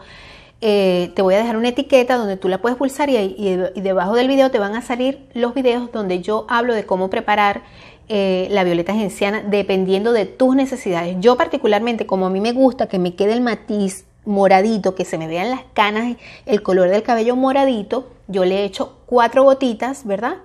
eh, 0.68 1.12
te 1.14 1.22
voy 1.22 1.36
a 1.36 1.38
dejar 1.38 1.58
una 1.58 1.70
etiqueta 1.70 2.18
donde 2.18 2.38
tú 2.38 2.50
la 2.50 2.60
puedes 2.60 2.76
pulsar 2.76 3.08
y, 3.12 3.56
debajo 3.76 4.16
del 4.16 4.28
video 4.28 4.50
te 4.50 4.58
van 4.58 4.74
a 4.76 4.82
salir 4.82 5.30
los 5.36 5.54
videos 5.54 5.92
donde 5.92 6.24
yo 6.24 6.48
hablo 6.50 6.74
de 6.74 6.88
cómo 6.88 7.12
preparar 7.12 7.62
eh, 8.10 8.48
la 8.50 8.64
violeta 8.64 8.96
genciana 8.96 9.44
dependiendo 9.44 10.12
de 10.12 10.26
tus 10.26 10.56
necesidades. 10.56 11.18
Yo 11.20 11.38
particularmente, 11.38 12.08
como 12.08 12.26
a 12.26 12.32
mí 12.32 12.42
me 12.42 12.52
gusta 12.52 12.88
que 12.88 12.98
me 12.98 13.14
quede 13.14 13.34
el 13.34 13.42
matiz 13.42 14.06
moradito, 14.26 14.96
que 14.96 15.06
se 15.06 15.20
me 15.20 15.28
vean 15.28 15.52
las 15.52 15.62
canas, 15.74 16.18
el 16.48 16.64
color 16.64 16.90
del 16.90 17.04
cabello 17.04 17.36
moradito, 17.36 18.08
yo 18.28 18.44
le 18.44 18.62
he 18.62 18.64
hecho 18.64 18.98
cuatro 19.06 19.44
gotitas, 19.44 20.04
¿verdad? 20.08 20.38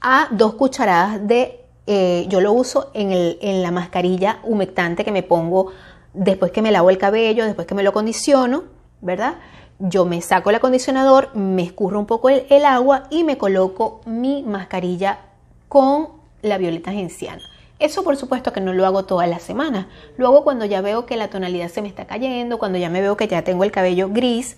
A 0.00 0.26
dos 0.32 0.54
cucharadas 0.54 1.24
de, 1.28 1.60
eh, 1.86 2.26
yo 2.28 2.40
lo 2.40 2.52
uso 2.52 2.90
en, 2.94 3.12
en 3.12 3.62
la 3.62 3.70
mascarilla 3.70 4.40
humectante 4.42 5.04
que 5.04 5.12
me 5.12 5.22
pongo 5.22 5.70
después 6.14 6.50
que 6.50 6.62
me 6.62 6.72
lavo 6.72 6.90
el 6.90 6.98
cabello, 6.98 7.44
después 7.44 7.68
que 7.68 7.76
me 7.76 7.84
lo 7.84 7.90
acondiciono 7.90 8.81
¿verdad? 9.02 9.34
Yo 9.78 10.04
me 10.04 10.22
saco 10.22 10.50
el 10.50 10.56
acondicionador, 10.56 11.34
me 11.34 11.62
escurro 11.62 11.98
un 11.98 12.06
poco 12.06 12.30
el, 12.30 12.64
agua 12.64 13.04
y 13.10 13.24
me 13.24 13.36
coloco 13.36 14.00
mi 14.06 14.42
mascarilla 14.44 15.18
con 15.68 16.08
la 16.40 16.56
violeta 16.56 16.92
genciana. 16.92 17.42
Eso 17.80 18.04
por 18.04 18.16
supuesto 18.16 18.52
que 18.52 18.60
no 18.60 18.72
lo 18.72 18.86
hago 18.86 19.04
todas 19.04 19.28
las 19.28 19.42
semanas. 19.42 19.86
Lo 20.16 20.28
hago 20.28 20.44
cuando 20.44 20.64
ya 20.64 20.80
veo 20.80 21.04
que 21.04 21.16
la 21.16 21.28
tonalidad 21.28 21.68
se 21.68 21.82
me 21.82 21.88
está 21.88 22.06
cayendo, 22.06 22.58
cuando 22.58 22.78
ya 22.78 22.88
me 22.88 23.00
veo 23.00 23.16
que 23.16 23.26
ya 23.26 23.42
tengo 23.42 23.64
el 23.64 23.72
cabello 23.72 24.08
gris. 24.08 24.56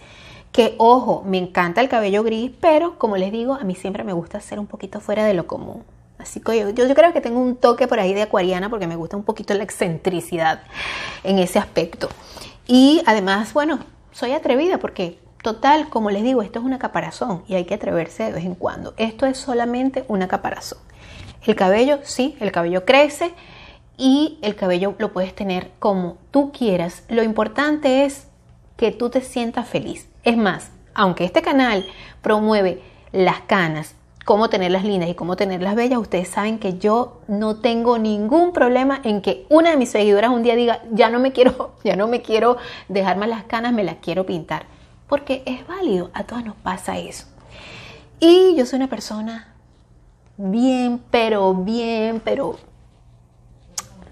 Que 0.53 0.75
ojo, 0.79 1.25
me 1.27 1.39
encanta 1.39 1.81
el 1.81 1.89
cabello 1.89 2.23
gris, 2.23 2.53
pero 2.61 2.99
como 2.99 3.17
les 3.17 3.33
digo, 3.33 3.55
a 3.55 3.65
mí 3.65 3.75
siempre 3.75 4.05
me 4.05 4.13
gusta 4.13 4.41
ser 4.41 4.61
un 4.61 4.67
poquito 4.67 5.01
fuera 5.01 5.25
de 5.25 5.35
lo 5.35 5.47
común. 5.47 5.83
Así 6.19 6.41
que 6.41 6.59
yo, 6.59 6.71
yo, 6.71 6.95
creo 6.95 7.13
que 7.13 7.21
tengo 7.21 7.41
un 7.41 7.57
toque 7.57 7.89
por 7.89 7.99
ahí 7.99 8.13
de 8.15 8.23
acuariana 8.23 8.69
porque 8.69 8.87
me 8.87 8.95
gusta 8.95 9.17
un 9.17 9.25
poquito 9.25 9.55
la 9.55 9.65
excentricidad 9.65 10.63
en 11.25 11.39
ese 11.39 11.59
aspecto. 11.59 12.09
Y 12.67 13.03
además, 13.07 13.53
bueno, 13.53 13.81
soy 14.15 14.33
atrevida 14.33 14.79
porque, 14.79 15.19
total, 15.43 15.89
como 15.89 16.11
les 16.11 16.23
digo, 16.23 16.41
esto 16.43 16.61
es 16.61 16.65
una 16.65 16.79
caparazón 16.79 17.43
y 17.49 17.57
hay 17.57 17.65
que 17.65 17.75
atreverse 17.75 18.23
de 18.23 18.33
vez 18.33 18.45
en 18.45 18.55
cuando. 18.55 18.95
Esto 18.97 19.27
es 19.27 19.37
solamente 19.37 20.05
una 20.07 20.29
caparazón. 20.29 20.79
El 21.45 21.57
cabello, 21.57 21.99
sí, 22.05 22.37
el 22.39 22.53
cabello 22.53 22.85
crece 22.85 23.35
y 23.97 24.39
el 24.41 24.55
cabello 24.55 24.95
lo 24.99 25.13
puedes 25.13 25.35
tener 25.35 25.73
como 25.81 26.17
tú 26.31 26.53
quieras. 26.53 27.03
Lo 27.09 27.25
importante 27.25 28.05
es 28.05 28.29
que 28.77 28.93
tú 28.93 29.11
te 29.11 29.21
sientas 29.21 29.69
feliz. 29.69 30.09
Es 30.23 30.37
más, 30.37 30.71
aunque 30.95 31.25
este 31.25 31.43
canal 31.43 31.85
promueve 32.23 32.83
las 33.11 33.41
canas, 33.41 33.97
cómo 34.25 34.49
tenerlas 34.49 34.85
lindas 34.85 35.09
y 35.09 35.15
cómo 35.15 35.37
tenerlas 35.37 35.75
bellas, 35.75 35.99
ustedes 35.99 36.29
saben 36.29 36.59
que 36.59 36.79
yo 36.79 37.21
no 37.29 37.57
tengo 37.57 37.99
ningún 37.99 38.53
problema 38.53 39.01
en 39.05 39.21
que 39.21 39.47
una 39.51 39.71
de 39.71 39.77
mis 39.77 39.91
seguidoras 39.91 40.31
un 40.31 40.43
día 40.43 40.57
diga, 40.57 40.83
ya 40.93 41.11
no 41.11 41.21
me 41.21 41.33
quiero, 41.33 41.75
ya 41.85 41.95
no 41.97 42.09
me 42.09 42.23
quiero 42.23 42.57
dejar 42.89 43.17
más 43.17 43.29
las 43.29 43.45
canas, 43.45 43.73
me 43.73 43.85
las 43.85 43.97
quiero 43.97 44.25
pintar. 44.25 44.67
Porque 45.09 45.43
es 45.45 45.67
válido, 45.67 46.11
a 46.15 46.25
todas 46.25 46.45
nos 46.45 46.57
pasa 46.57 46.99
eso. 46.99 47.27
Y 48.19 48.55
yo 48.57 48.65
soy 48.65 48.79
una 48.79 48.89
persona 48.89 49.55
bien, 50.39 51.01
pero 51.11 51.55
bien, 51.55 52.23
pero 52.25 52.59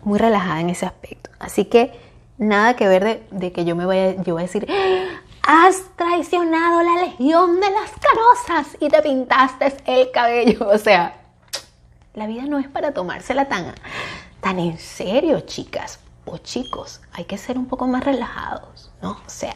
muy 0.04 0.18
relajada 0.18 0.60
en 0.60 0.70
ese 0.70 0.84
aspecto. 0.84 1.30
Así 1.38 1.64
que 1.64 1.92
nada 2.36 2.76
que 2.76 2.86
ver 2.88 3.04
de, 3.04 3.22
de 3.30 3.52
que 3.52 3.64
yo 3.64 3.74
me 3.74 3.86
vaya, 3.86 4.22
yo 4.22 4.34
voy 4.34 4.42
a 4.42 4.46
decir, 4.46 4.68
has 5.54 5.82
traicionado 5.96 6.82
la 6.82 7.02
legión 7.02 7.60
de 7.60 7.70
las 7.70 7.90
canosas 7.90 8.74
y 8.80 8.88
te 8.88 9.02
pintaste 9.02 9.76
el 9.84 10.10
cabello. 10.10 10.66
O 10.72 10.78
sea, 10.78 11.20
la 12.14 12.26
vida 12.26 12.44
no 12.44 12.58
es 12.58 12.68
para 12.68 12.94
tomársela 12.94 13.48
tan, 13.48 13.74
tan 14.40 14.58
en 14.58 14.78
serio, 14.78 15.40
chicas 15.40 16.00
o 16.24 16.38
chicos. 16.38 17.02
Hay 17.12 17.24
que 17.24 17.36
ser 17.36 17.58
un 17.58 17.66
poco 17.66 17.86
más 17.86 18.02
relajados, 18.02 18.90
¿no? 19.02 19.10
O 19.10 19.28
sea, 19.28 19.54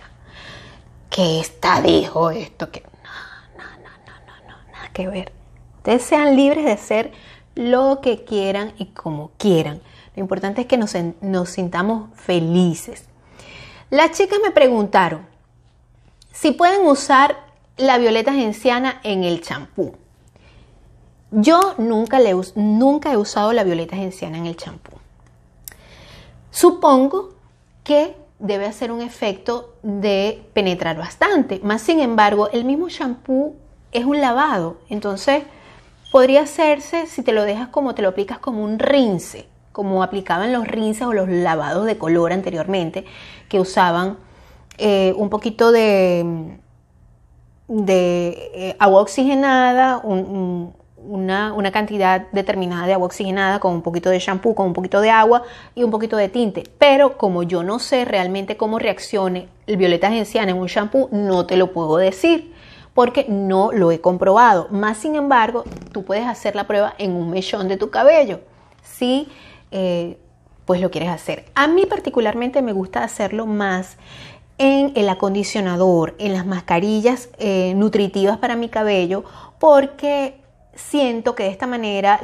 que 1.08 1.40
esta 1.40 1.80
dijo 1.80 2.30
esto, 2.30 2.70
que 2.70 2.82
no, 3.02 3.56
no, 3.56 3.70
no, 3.78 3.90
no, 4.06 4.26
no, 4.26 4.48
no, 4.48 4.72
nada 4.72 4.90
que 4.92 5.08
ver. 5.08 5.32
Ustedes 5.78 6.02
sean 6.02 6.36
libres 6.36 6.66
de 6.66 6.76
ser 6.76 7.12
lo 7.54 8.02
que 8.02 8.22
quieran 8.24 8.74
y 8.76 8.86
como 8.86 9.30
quieran. 9.38 9.80
Lo 10.14 10.20
importante 10.20 10.60
es 10.60 10.66
que 10.66 10.76
nos, 10.76 10.94
nos 11.22 11.48
sintamos 11.48 12.10
felices. 12.16 13.06
Las 13.88 14.10
chicas 14.10 14.40
me 14.42 14.50
preguntaron, 14.50 15.35
si 16.38 16.52
pueden 16.52 16.86
usar 16.86 17.38
la 17.78 17.96
violeta 17.98 18.32
genciana 18.32 19.00
en 19.04 19.24
el 19.24 19.40
champú. 19.40 19.94
Yo 21.30 21.74
nunca, 21.78 22.20
le, 22.20 22.30
he 22.30 23.16
usado 23.16 23.52
la 23.52 23.64
violeta 23.64 23.96
genciana 23.96 24.36
en 24.36 24.46
el 24.46 24.56
champú. 24.56 24.92
Supongo 26.50 27.30
que 27.84 28.16
debe 28.38 28.66
hacer 28.66 28.92
un 28.92 29.00
efecto 29.00 29.74
de 29.82 30.46
penetrar 30.52 30.98
bastante. 30.98 31.60
Más 31.62 31.80
sin 31.80 32.00
embargo, 32.00 32.50
el 32.50 32.64
mismo 32.64 32.88
champú 32.88 33.56
es 33.92 34.04
un 34.04 34.20
lavado. 34.20 34.76
Entonces, 34.90 35.42
podría 36.12 36.42
hacerse 36.42 37.06
si 37.06 37.22
te 37.22 37.32
lo 37.32 37.44
dejas 37.44 37.68
como 37.68 37.94
te 37.94 38.02
lo 38.02 38.08
aplicas 38.08 38.38
como 38.38 38.62
un 38.62 38.78
rince, 38.78 39.48
como 39.72 40.02
aplicaban 40.02 40.52
los 40.52 40.68
rinces 40.68 41.06
o 41.06 41.14
los 41.14 41.30
lavados 41.30 41.86
de 41.86 41.96
color 41.96 42.32
anteriormente, 42.32 43.06
que 43.48 43.58
usaban 43.58 44.18
eh, 44.78 45.12
un 45.16 45.30
poquito 45.30 45.72
de, 45.72 46.58
eh, 47.68 48.76
agua 48.78 49.00
oxigenada, 49.00 49.98
una, 49.98 51.52
una, 51.52 51.72
cantidad 51.72 52.26
determinada 52.32 52.86
de 52.86 52.94
agua 52.94 53.06
oxigenada 53.06 53.60
con 53.60 53.72
un 53.72 53.82
poquito 53.82 54.10
de 54.10 54.18
shampoo, 54.18 54.54
con 54.54 54.66
un 54.66 54.72
poquito 54.72 55.00
de 55.00 55.10
agua 55.10 55.42
y 55.74 55.82
un 55.82 55.90
poquito 55.90 56.16
de 56.16 56.28
tinte. 56.28 56.64
Pero 56.78 57.16
como 57.16 57.42
yo 57.42 57.62
no 57.62 57.78
sé 57.78 58.04
realmente 58.04 58.56
cómo 58.56 58.78
reaccione 58.78 59.48
el 59.66 59.76
violeta 59.76 60.10
genciana 60.10 60.52
en 60.52 60.58
un 60.58 60.66
shampoo, 60.66 61.08
no 61.12 61.46
te 61.46 61.56
lo 61.56 61.72
puedo 61.72 61.96
decir 61.96 62.52
porque 62.96 63.26
no 63.28 63.72
lo 63.72 63.92
he 63.92 64.00
comprobado. 64.00 64.68
Más 64.70 64.96
sin 64.96 65.16
embargo, 65.16 65.64
tú 65.92 66.04
puedes 66.04 66.26
hacer 66.26 66.56
la 66.56 66.66
prueba 66.66 66.94
en 66.96 67.12
un 67.12 67.30
mechón 67.30 67.68
de 67.68 67.76
tu 67.76 67.90
cabello. 67.90 68.40
Si 68.82 69.28
eh, 69.70 70.18
pues 70.64 70.80
lo 70.80 70.90
quieres 70.90 71.10
hacer. 71.10 71.44
A 71.54 71.68
mí 71.68 71.86
particularmente 71.86 72.60
me 72.62 72.72
gusta 72.72 73.04
hacerlo 73.04 73.46
más 73.46 73.98
en 74.58 74.92
el 74.94 75.08
acondicionador, 75.08 76.14
en 76.18 76.32
las 76.32 76.46
mascarillas 76.46 77.28
eh, 77.38 77.74
nutritivas 77.76 78.38
para 78.38 78.56
mi 78.56 78.68
cabello, 78.68 79.24
porque 79.58 80.40
siento 80.74 81.34
que 81.34 81.44
de 81.44 81.50
esta 81.50 81.66
manera 81.66 82.20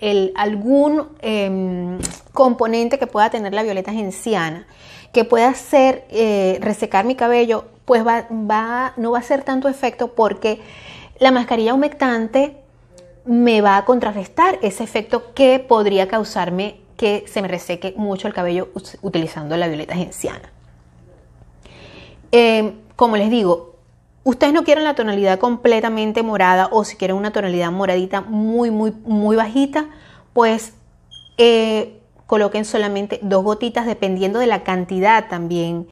el, 0.00 0.32
algún 0.36 1.08
em, 1.20 1.98
componente 2.32 2.98
que 2.98 3.06
pueda 3.06 3.30
tener 3.30 3.52
la 3.52 3.62
violeta 3.62 3.92
genciana, 3.92 4.66
que 5.12 5.24
pueda 5.24 5.48
hacer 5.48 6.04
eh, 6.10 6.58
resecar 6.60 7.04
mi 7.04 7.14
cabello, 7.14 7.64
pues 7.84 8.06
va, 8.06 8.26
va, 8.30 8.92
no 8.96 9.12
va 9.12 9.18
a 9.18 9.20
hacer 9.20 9.42
tanto 9.42 9.68
efecto 9.68 10.14
porque 10.14 10.60
la 11.18 11.30
mascarilla 11.30 11.74
humectante 11.74 12.56
me 13.24 13.60
va 13.60 13.76
a 13.76 13.84
contrarrestar 13.84 14.58
ese 14.62 14.84
efecto 14.84 15.34
que 15.34 15.58
podría 15.58 16.08
causarme 16.08 16.80
que 16.96 17.24
se 17.26 17.42
me 17.42 17.48
reseque 17.48 17.94
mucho 17.96 18.26
el 18.26 18.34
cabello 18.34 18.68
utilizando 19.02 19.56
la 19.56 19.68
violeta 19.68 19.94
genciana. 19.94 20.52
Eh, 22.32 22.74
como 22.96 23.16
les 23.16 23.30
digo, 23.30 23.76
ustedes 24.24 24.52
no 24.52 24.64
quieren 24.64 24.84
la 24.84 24.94
tonalidad 24.94 25.38
completamente 25.38 26.22
morada 26.22 26.68
o 26.70 26.84
si 26.84 26.96
quieren 26.96 27.16
una 27.16 27.32
tonalidad 27.32 27.70
moradita 27.70 28.20
muy, 28.20 28.70
muy, 28.70 28.92
muy 29.04 29.36
bajita, 29.36 29.88
pues 30.32 30.74
eh, 31.38 32.00
coloquen 32.26 32.64
solamente 32.64 33.20
dos 33.22 33.42
gotitas 33.44 33.86
dependiendo 33.86 34.38
de 34.38 34.46
la 34.46 34.64
cantidad 34.64 35.28
también 35.28 35.88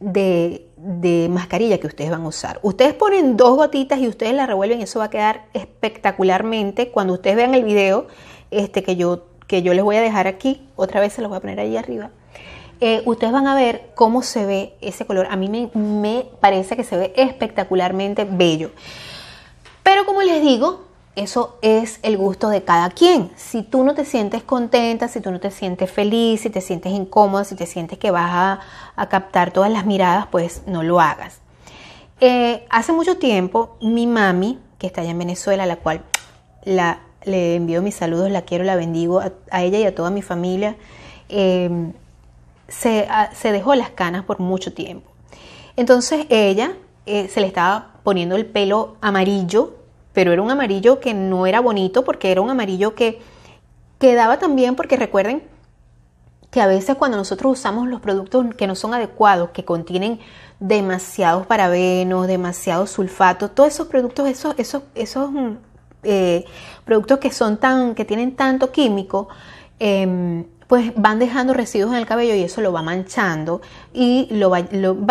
de, 0.00 0.70
de, 0.78 1.28
mascarilla 1.28 1.78
que 1.78 1.86
ustedes 1.86 2.10
van 2.10 2.22
a 2.22 2.28
usar. 2.28 2.58
Ustedes 2.62 2.94
ponen 2.94 3.36
dos 3.36 3.56
gotitas 3.56 3.98
y 3.98 4.08
ustedes 4.08 4.32
la 4.32 4.46
revuelven 4.46 4.80
y 4.80 4.84
eso 4.84 4.98
va 5.00 5.06
a 5.06 5.10
quedar 5.10 5.46
espectacularmente. 5.52 6.90
Cuando 6.90 7.14
ustedes 7.14 7.36
vean 7.36 7.54
el 7.54 7.64
video 7.64 8.06
este, 8.50 8.82
que 8.82 8.96
yo 8.96 9.26
que 9.50 9.62
yo 9.62 9.74
les 9.74 9.82
voy 9.82 9.96
a 9.96 10.00
dejar 10.00 10.28
aquí, 10.28 10.62
otra 10.76 11.00
vez 11.00 11.12
se 11.12 11.22
los 11.22 11.28
voy 11.28 11.38
a 11.38 11.40
poner 11.40 11.58
ahí 11.58 11.76
arriba, 11.76 12.10
eh, 12.80 13.02
ustedes 13.04 13.32
van 13.32 13.48
a 13.48 13.56
ver 13.56 13.90
cómo 13.96 14.22
se 14.22 14.46
ve 14.46 14.76
ese 14.80 15.06
color. 15.06 15.26
A 15.28 15.34
mí 15.34 15.48
me, 15.48 15.72
me, 15.74 16.24
parece 16.38 16.76
que 16.76 16.84
se 16.84 16.96
ve 16.96 17.12
espectacularmente 17.16 18.24
bello. 18.30 18.70
Pero 19.82 20.06
como 20.06 20.22
les 20.22 20.40
digo, 20.40 20.84
eso 21.16 21.58
es 21.62 21.98
el 22.04 22.16
gusto 22.16 22.48
de 22.48 22.62
cada 22.62 22.90
quien. 22.90 23.32
Si 23.34 23.64
tú 23.64 23.82
no 23.82 23.94
te 23.94 24.04
sientes 24.04 24.44
contenta, 24.44 25.08
si 25.08 25.20
tú 25.20 25.32
no 25.32 25.40
te 25.40 25.50
sientes 25.50 25.90
feliz, 25.90 26.42
si 26.42 26.50
te 26.50 26.60
sientes 26.60 26.92
incómoda, 26.92 27.42
si 27.42 27.56
te 27.56 27.66
sientes 27.66 27.98
que 27.98 28.12
vas 28.12 28.60
a, 28.96 29.08
captar 29.08 29.50
todas 29.50 29.72
las 29.72 29.84
miradas, 29.84 30.28
pues 30.30 30.62
no 30.66 30.84
lo 30.84 31.00
hagas. 31.00 31.40
Eh, 32.20 32.64
hace 32.70 32.92
mucho 32.92 33.16
tiempo, 33.16 33.76
mi 33.80 34.06
mami, 34.06 34.60
que 34.78 34.86
está 34.86 35.00
allá 35.00 35.10
en 35.10 35.18
Venezuela, 35.18 35.66
la 35.66 35.74
cual 35.74 36.04
la, 36.62 37.00
le 37.24 37.56
envío 37.56 37.82
mis 37.82 37.94
saludos, 37.94 38.30
la 38.30 38.42
quiero, 38.42 38.64
la 38.64 38.76
bendigo 38.76 39.20
a, 39.20 39.62
ella 39.62 39.78
y 39.78 39.84
a 39.84 39.94
toda 39.94 40.10
mi 40.10 40.22
familia, 40.22 40.76
em, 41.28 41.92
se, 42.68 43.08
se, 43.34 43.52
dejó 43.52 43.74
las 43.74 43.90
canas 43.90 44.24
por 44.24 44.40
mucho 44.40 44.72
tiempo. 44.72 45.10
Entonces 45.76 46.26
ella 46.28 46.72
eh, 47.06 47.28
se 47.28 47.40
le 47.40 47.46
estaba 47.46 47.94
poniendo 48.02 48.36
el 48.36 48.46
pelo 48.46 48.96
amarillo 49.00 49.80
pero 50.12 50.32
era 50.32 50.42
un 50.42 50.50
amarillo 50.50 51.00
que 51.00 51.14
no 51.14 51.46
era 51.46 51.60
bonito 51.60 52.04
porque 52.04 52.32
era 52.32 52.40
un 52.40 52.50
amarillo 52.50 52.94
que 52.94 53.20
quedaba 53.98 54.38
también 54.38 54.74
porque 54.74 54.96
recuerden 54.96 55.42
que 56.50 56.60
a 56.60 56.66
veces 56.66 56.96
cuando 56.96 57.16
nosotros 57.16 57.52
usamos 57.58 57.88
los 57.88 58.00
productos 58.00 58.46
que 58.56 58.66
no 58.66 58.74
son 58.74 58.92
adecuados, 58.92 59.50
que 59.50 59.64
contienen 59.64 60.18
demasiados 60.58 61.46
parabenos, 61.46 62.26
demasiados 62.26 62.90
sulfatos, 62.90 63.54
todos 63.54 63.72
esos 63.72 63.86
productos, 63.86 64.28
esos, 64.28 64.54
esos, 64.58 64.82
esos 64.96 65.30
eh, 66.02 66.44
productos 66.90 67.20
que 67.20 67.30
son 67.30 67.58
tan, 67.58 67.94
que 67.94 68.04
tienen 68.04 68.34
tanto 68.34 68.72
químico, 68.72 69.28
em, 69.78 70.44
pues 70.66 70.92
van 70.96 71.20
dejando 71.20 71.54
residuos 71.54 71.92
en 71.92 71.98
el 71.98 72.04
cabello 72.04 72.34
y 72.34 72.42
eso 72.42 72.60
lo 72.60 72.72
va 72.72 72.82
manchando 72.82 73.60
y 73.94 74.26
lo 74.32 74.50
va, 74.50 74.62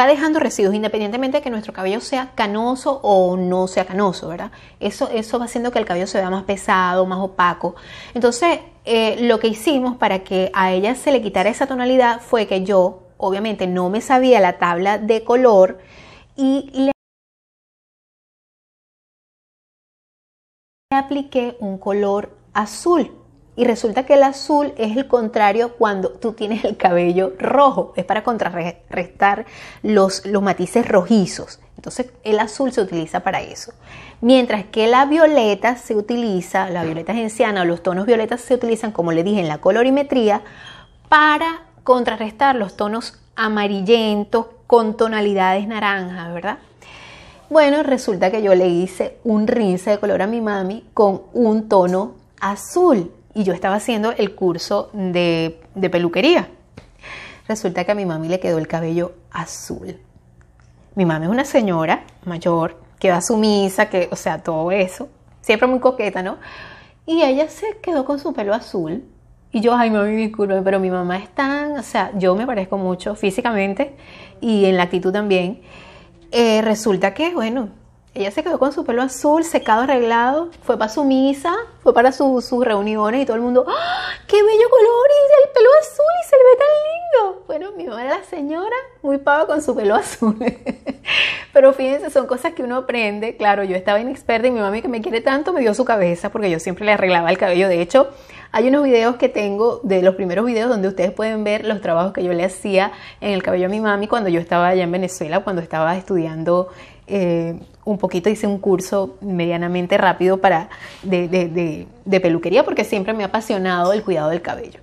dejando 0.07 0.41
residuos 0.41 0.75
independientemente 0.75 1.37
de 1.37 1.41
que 1.41 1.49
nuestro 1.49 1.71
cabello 1.71 2.01
sea 2.01 2.31
canoso 2.35 2.99
o 3.01 3.37
no 3.37 3.67
sea 3.67 3.85
canoso, 3.85 4.27
¿verdad? 4.27 4.51
Eso, 4.81 5.07
eso 5.09 5.39
va 5.39 5.45
haciendo 5.45 5.71
que 5.71 5.79
el 5.79 5.85
cabello 5.85 6.05
se 6.05 6.17
vea 6.17 6.29
más 6.29 6.43
pesado, 6.43 7.05
más 7.05 7.19
opaco. 7.19 7.75
Entonces, 8.13 8.59
eh, 8.83 9.15
lo 9.21 9.39
que 9.39 9.47
hicimos 9.47 9.95
para 9.95 10.19
que 10.19 10.51
a 10.53 10.73
ella 10.73 10.95
se 10.95 11.13
le 11.13 11.21
quitara 11.21 11.49
esa 11.49 11.65
tonalidad 11.65 12.19
fue 12.19 12.45
que 12.45 12.65
yo, 12.65 13.03
obviamente, 13.15 13.67
no 13.67 13.89
me 13.89 14.01
sabía 14.01 14.41
la 14.41 14.57
tabla 14.57 14.97
de 14.97 15.23
color 15.23 15.77
y 16.35 16.69
le 16.73 16.91
apliqué 20.99 21.57
un 21.59 21.77
color 21.77 22.29
azul 22.53 23.11
y 23.55 23.65
resulta 23.65 24.05
que 24.05 24.13
el 24.13 24.23
azul 24.23 24.73
es 24.77 24.95
el 24.95 25.07
contrario 25.07 25.73
cuando 25.73 26.11
tú 26.11 26.31
tienes 26.31 26.63
el 26.63 26.77
cabello 26.77 27.33
rojo, 27.37 27.91
es 27.97 28.05
para 28.05 28.23
contrarrestar 28.23 29.45
los, 29.83 30.25
los 30.25 30.41
matices 30.41 30.87
rojizos. 30.87 31.59
Entonces 31.75 32.11
el 32.23 32.39
azul 32.39 32.71
se 32.71 32.79
utiliza 32.79 33.19
para 33.19 33.41
eso. 33.41 33.73
Mientras 34.21 34.63
que 34.65 34.87
la 34.87 35.05
violeta 35.05 35.75
se 35.75 35.95
utiliza, 35.95 36.69
la 36.69 36.85
violeta 36.85 37.13
genciana 37.13 37.63
o 37.63 37.65
los 37.65 37.83
tonos 37.83 38.05
violetas 38.05 38.39
se 38.39 38.53
utilizan, 38.53 38.93
como 38.93 39.11
le 39.11 39.23
dije, 39.23 39.41
en 39.41 39.49
la 39.49 39.59
colorimetría 39.59 40.41
para 41.09 41.63
contrarrestar 41.83 42.55
los 42.55 42.77
tonos 42.77 43.19
amarillentos 43.35 44.47
con 44.67 44.95
tonalidades 44.95 45.67
naranjas, 45.67 46.33
¿verdad? 46.33 46.59
Bueno, 47.49 47.81
resulta 47.81 48.29
que 48.29 48.43
yo 48.43 48.53
le 48.53 48.67
hice 48.67 49.17
un 49.23 49.47
rince 49.47 49.89
de 49.89 49.97
color 49.97 50.21
a 50.21 50.27
mi 50.27 50.39
mami 50.39 50.85
con 50.93 51.23
un 51.33 51.67
tono 51.67 52.13
azul 52.39 53.11
y 53.33 53.43
yo 53.43 53.53
estaba 53.53 53.75
haciendo 53.75 54.11
el 54.11 54.35
curso 54.35 54.91
de, 54.93 55.59
peluquería. 55.91 56.47
Resulta 57.47 57.85
que 57.85 57.91
a 57.91 57.95
mi 57.95 58.05
mami 58.05 58.27
le 58.27 58.39
quedó 58.39 58.59
el 58.59 58.67
cabello 58.67 59.13
azul. 59.31 59.99
Mi 60.93 61.05
mami 61.05 61.25
es 61.25 61.31
una 61.31 61.43
señora 61.43 62.03
mayor 62.23 62.77
que 62.99 63.09
va 63.09 63.17
a 63.17 63.21
su 63.21 63.35
misa, 63.35 63.89
que, 63.89 64.09
o 64.11 64.15
sea, 64.15 64.43
todo 64.43 64.69
eso, 64.71 65.09
siempre 65.41 65.67
muy 65.67 65.79
coqueta, 65.79 66.21
¿no? 66.21 66.37
Y 67.07 67.23
ella 67.23 67.49
se 67.49 67.77
quedó 67.81 68.05
con 68.05 68.19
su 68.19 68.31
pelo 68.31 68.53
azul. 68.53 69.03
Y 69.51 69.61
yo, 69.61 69.73
ay, 69.73 69.89
mami, 69.89 70.15
disculpe, 70.15 70.61
pero 70.61 70.79
mi 70.79 70.91
mamá 70.91 71.17
es 71.17 71.29
tan, 71.29 71.79
o 71.79 71.81
sea, 71.81 72.11
yo 72.15 72.35
me 72.35 72.45
parezco 72.45 72.77
mucho 72.77 73.15
físicamente 73.15 73.95
y 74.39 74.65
en 74.65 74.77
la 74.77 74.83
actitud 74.83 75.11
también. 75.11 75.63
Eh, 76.31 76.61
resulta 76.61 77.13
que, 77.13 77.33
bueno, 77.33 77.69
ella 78.13 78.31
se 78.31 78.43
quedó 78.43 78.59
con 78.59 78.73
su 78.73 78.85
pelo 78.85 79.01
azul, 79.01 79.43
secado, 79.43 79.83
arreglado, 79.83 80.49
fue 80.63 80.77
para 80.77 80.91
su 80.91 81.03
misa, 81.03 81.53
fue 81.81 81.93
para 81.93 82.11
sus 82.11 82.51
reuniones 82.65 83.21
y 83.21 83.25
todo 83.25 83.35
el 83.35 83.41
mundo, 83.41 83.65
¡Ah, 83.67 84.09
¡qué 84.27 84.35
bello 84.35 84.69
color! 84.69 85.07
Y 85.09 85.47
el 85.47 85.53
pelo 85.53 85.69
azul 85.79 86.05
y 86.21 86.27
se 86.27 86.35
le 86.35 86.43
ve 86.43 86.57
tan 86.57 86.67
lindo. 86.89 87.43
Bueno, 87.47 87.71
mi 87.77 87.85
mamá 87.85 88.03
era 88.03 88.17
la 88.17 88.23
señora 88.23 88.75
muy 89.03 89.19
pava 89.19 89.47
con 89.47 89.61
su 89.61 89.75
pelo 89.75 89.95
azul. 89.95 90.37
Pero 91.53 91.73
fíjense, 91.73 92.09
son 92.09 92.27
cosas 92.27 92.53
que 92.53 92.63
uno 92.63 92.77
aprende. 92.77 93.37
Claro, 93.37 93.63
yo 93.63 93.75
estaba 93.75 93.99
inexperta 93.99 94.47
y 94.47 94.51
mi 94.51 94.59
mamá 94.59 94.81
que 94.81 94.87
me 94.87 95.01
quiere 95.01 95.21
tanto 95.21 95.53
me 95.53 95.61
dio 95.61 95.73
su 95.73 95.85
cabeza 95.85 96.29
porque 96.29 96.49
yo 96.49 96.59
siempre 96.59 96.85
le 96.85 96.93
arreglaba 96.93 97.29
el 97.29 97.37
cabello. 97.37 97.67
De 97.67 97.81
hecho, 97.81 98.09
hay 98.51 98.67
unos 98.67 98.83
videos 98.83 99.17
que 99.17 99.29
tengo 99.29 99.79
de 99.83 100.01
los 100.01 100.15
primeros 100.15 100.45
videos 100.45 100.69
donde 100.69 100.87
ustedes 100.87 101.11
pueden 101.11 101.43
ver 101.43 101.65
los 101.65 101.81
trabajos 101.81 102.13
que 102.13 102.23
yo 102.23 102.33
le 102.33 102.43
hacía 102.43 102.91
en 103.21 103.33
el 103.33 103.43
cabello 103.43 103.67
a 103.67 103.69
mi 103.69 103.79
mami 103.79 104.07
cuando 104.07 104.29
yo 104.29 104.39
estaba 104.39 104.69
allá 104.69 104.83
en 104.83 104.91
Venezuela, 104.91 105.43
cuando 105.43 105.61
estaba 105.61 105.95
estudiando 105.95 106.69
eh, 107.07 107.59
un 107.85 107.97
poquito, 107.97 108.29
hice 108.29 108.47
un 108.47 108.59
curso 108.59 109.17
medianamente 109.21 109.97
rápido 109.97 110.37
para, 110.37 110.69
de, 111.03 111.27
de 112.05 112.19
peluquería 112.19 112.63
porque 112.63 112.83
siempre 112.83 113.13
me 113.13 113.23
ha 113.23 113.27
apasionado 113.27 113.93
el 113.93 114.03
cuidado 114.03 114.29
del 114.29 114.41
cabello. 114.41 114.79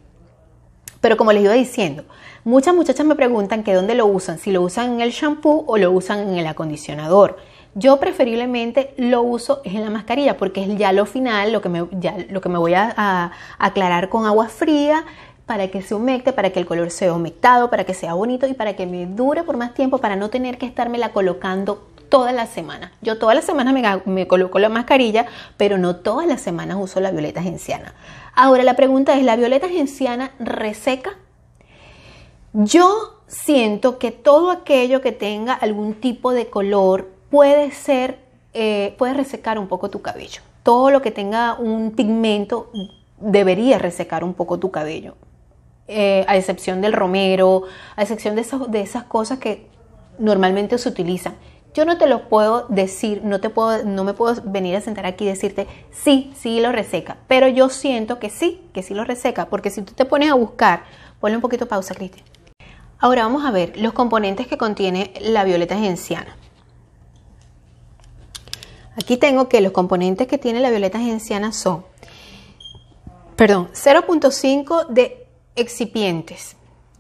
Pero 1.01 1.17
como 1.17 1.33
les 1.33 1.45
iba 1.45 1.53
diciendo, 1.53 2.05
muchas 2.45 2.75
muchachas 2.75 3.07
me 3.07 3.15
preguntan 3.15 3.63
que 3.63 3.75
dónde 3.75 3.95
lo 3.95 4.07
usan, 4.07 4.39
si 4.39 4.51
lo 4.51 4.63
usan 4.63 4.95
en 4.95 5.01
el 5.03 5.11
shampoo 5.11 5.65
o 5.67 5.79
lo 5.79 5.93
usan 5.93 6.21
en 6.21 6.37
el 6.37 6.47
acondicionador. 6.47 7.37
Yo 7.79 7.99
preferiblemente 7.99 8.95
lo 8.97 9.21
uso 9.21 9.61
en 9.63 9.83
la 9.85 9.91
mascarilla 9.91 10.39
porque 10.39 10.63
es 10.63 10.79
ya 10.79 10.93
lo 10.93 11.05
final, 11.05 11.53
lo 11.53 11.61
que 11.61 11.69
me, 11.69 11.81
lo 12.31 12.41
que 12.41 12.49
me 12.49 12.57
voy 12.57 12.73
a, 12.73 13.33
aclarar 13.59 14.09
con 14.09 14.25
agua 14.25 14.49
fría 14.49 15.05
para 15.45 15.69
que 15.69 15.83
se 15.83 15.95
humecte, 15.95 16.33
para 16.33 16.49
que 16.49 16.59
el 16.59 16.65
color 16.65 16.91
sea 16.91 17.13
humectado, 17.13 17.69
para 17.69 17.85
que 17.85 17.93
sea 17.93 18.15
bonito 18.15 18.47
y 18.47 18.55
para 18.55 18.77
que 18.77 18.87
me 18.87 19.05
dure 19.05 19.43
por 19.43 19.59
más 19.59 19.75
tiempo, 19.75 19.99
para 19.99 20.17
no 20.17 20.31
tener 20.31 20.57
que 20.57 20.73
la 20.97 21.11
colocando 21.11 21.87
todas 22.09 22.35
las 22.35 22.49
semanas. 22.49 22.93
Yo 23.03 23.19
todas 23.19 23.37
las 23.37 23.45
semanas 23.45 23.75
me, 23.75 23.83
me, 24.11 24.27
coloco 24.27 24.59
la 24.59 24.71
mascarilla, 24.71 25.27
pero 25.59 25.77
no 25.77 25.97
todas 25.97 26.27
las 26.27 26.41
semanas 26.41 26.79
uso 26.81 27.01
la 27.01 27.11
violeta 27.11 27.43
genciana. 27.43 27.93
Ahora 28.35 28.63
la 28.63 28.75
pregunta 28.75 29.15
es, 29.19 29.23
¿la 29.23 29.37
violeta 29.37 29.69
genciana 29.69 30.31
reseca? 30.39 31.11
Yo 32.55 33.21
siento 33.27 33.99
que 33.99 34.13
todo 34.13 34.51
aquello 34.51 35.03
que 35.03 35.13
tenga 35.13 35.53
algún 35.53 35.93
tipo 35.93 36.33
de 36.33 36.47
color 36.47 37.16
puede 37.31 37.71
ser, 37.71 38.19
eh, 38.55 38.97
resecar 38.99 39.59
un 39.59 39.69
poco 39.69 39.91
tu 39.91 40.03
cabello. 40.03 40.43
Todo 40.63 40.91
lo 40.91 41.03
que 41.03 41.11
tenga 41.11 41.55
un 41.55 41.93
pigmento 41.93 42.71
debería 43.19 43.79
resecar 43.79 44.25
un 44.25 44.35
poco 44.35 44.59
tu 44.59 44.71
cabello. 44.71 45.17
Eh, 45.89 46.25
a 46.27 46.37
excepción 46.37 46.81
del 46.81 46.93
romero, 46.93 47.63
a 47.95 48.03
excepción 48.03 48.35
de, 48.35 48.45
de 48.69 48.81
esas 48.81 49.05
cosas 49.05 49.39
que 49.39 49.69
normalmente 50.19 50.79
se 50.79 50.89
utilizan. 50.89 51.35
Yo 51.75 51.85
no 51.85 51.99
te 51.99 52.07
lo 52.07 52.29
puedo 52.29 52.67
decir, 52.69 53.21
no, 53.23 53.39
te 53.39 53.51
puedo, 53.51 53.85
no 53.85 54.03
me 54.03 54.15
puedo 54.15 54.41
venir 54.45 54.75
a 54.77 54.81
sentar 54.81 55.05
aquí 55.05 55.25
y 55.25 55.29
decirte, 55.29 55.67
sí, 55.93 56.33
sí 56.35 56.59
lo 56.59 56.73
reseca, 56.73 57.19
pero 57.29 57.49
yo 57.49 57.69
siento 57.69 58.19
que 58.19 58.31
sí, 58.31 58.63
que 58.73 58.83
sí 58.83 58.95
lo 58.95 59.05
reseca, 59.05 59.47
porque 59.47 59.71
si 59.71 59.83
tú 59.83 59.93
te 59.93 60.07
pones 60.07 60.31
a 60.31 60.35
buscar, 60.35 60.85
ponle 61.21 61.37
un 61.37 61.43
poquito 61.43 61.67
pausa, 61.67 61.95
Cristian. 61.95 62.25
Ahora 62.99 63.25
vamos 63.25 63.45
a 63.45 63.51
ver 63.51 63.77
los 63.77 63.93
componentes 63.93 64.47
que 64.47 64.57
contiene 64.57 65.13
la 65.21 65.45
violeta 65.45 65.77
genciana. 65.77 66.35
Aquí 68.97 69.17
tengo 69.17 69.49
que 69.49 69.61
los 69.61 69.73
componentes 69.73 70.27
que 70.27 70.39
tiene 70.39 70.61
la 70.61 70.71
violeta 70.71 70.99
genciana 70.99 71.53
son, 71.53 71.85
perdón, 73.37 73.69
0.5 73.73 74.89
de 74.89 75.27
excipientes, 75.55 76.57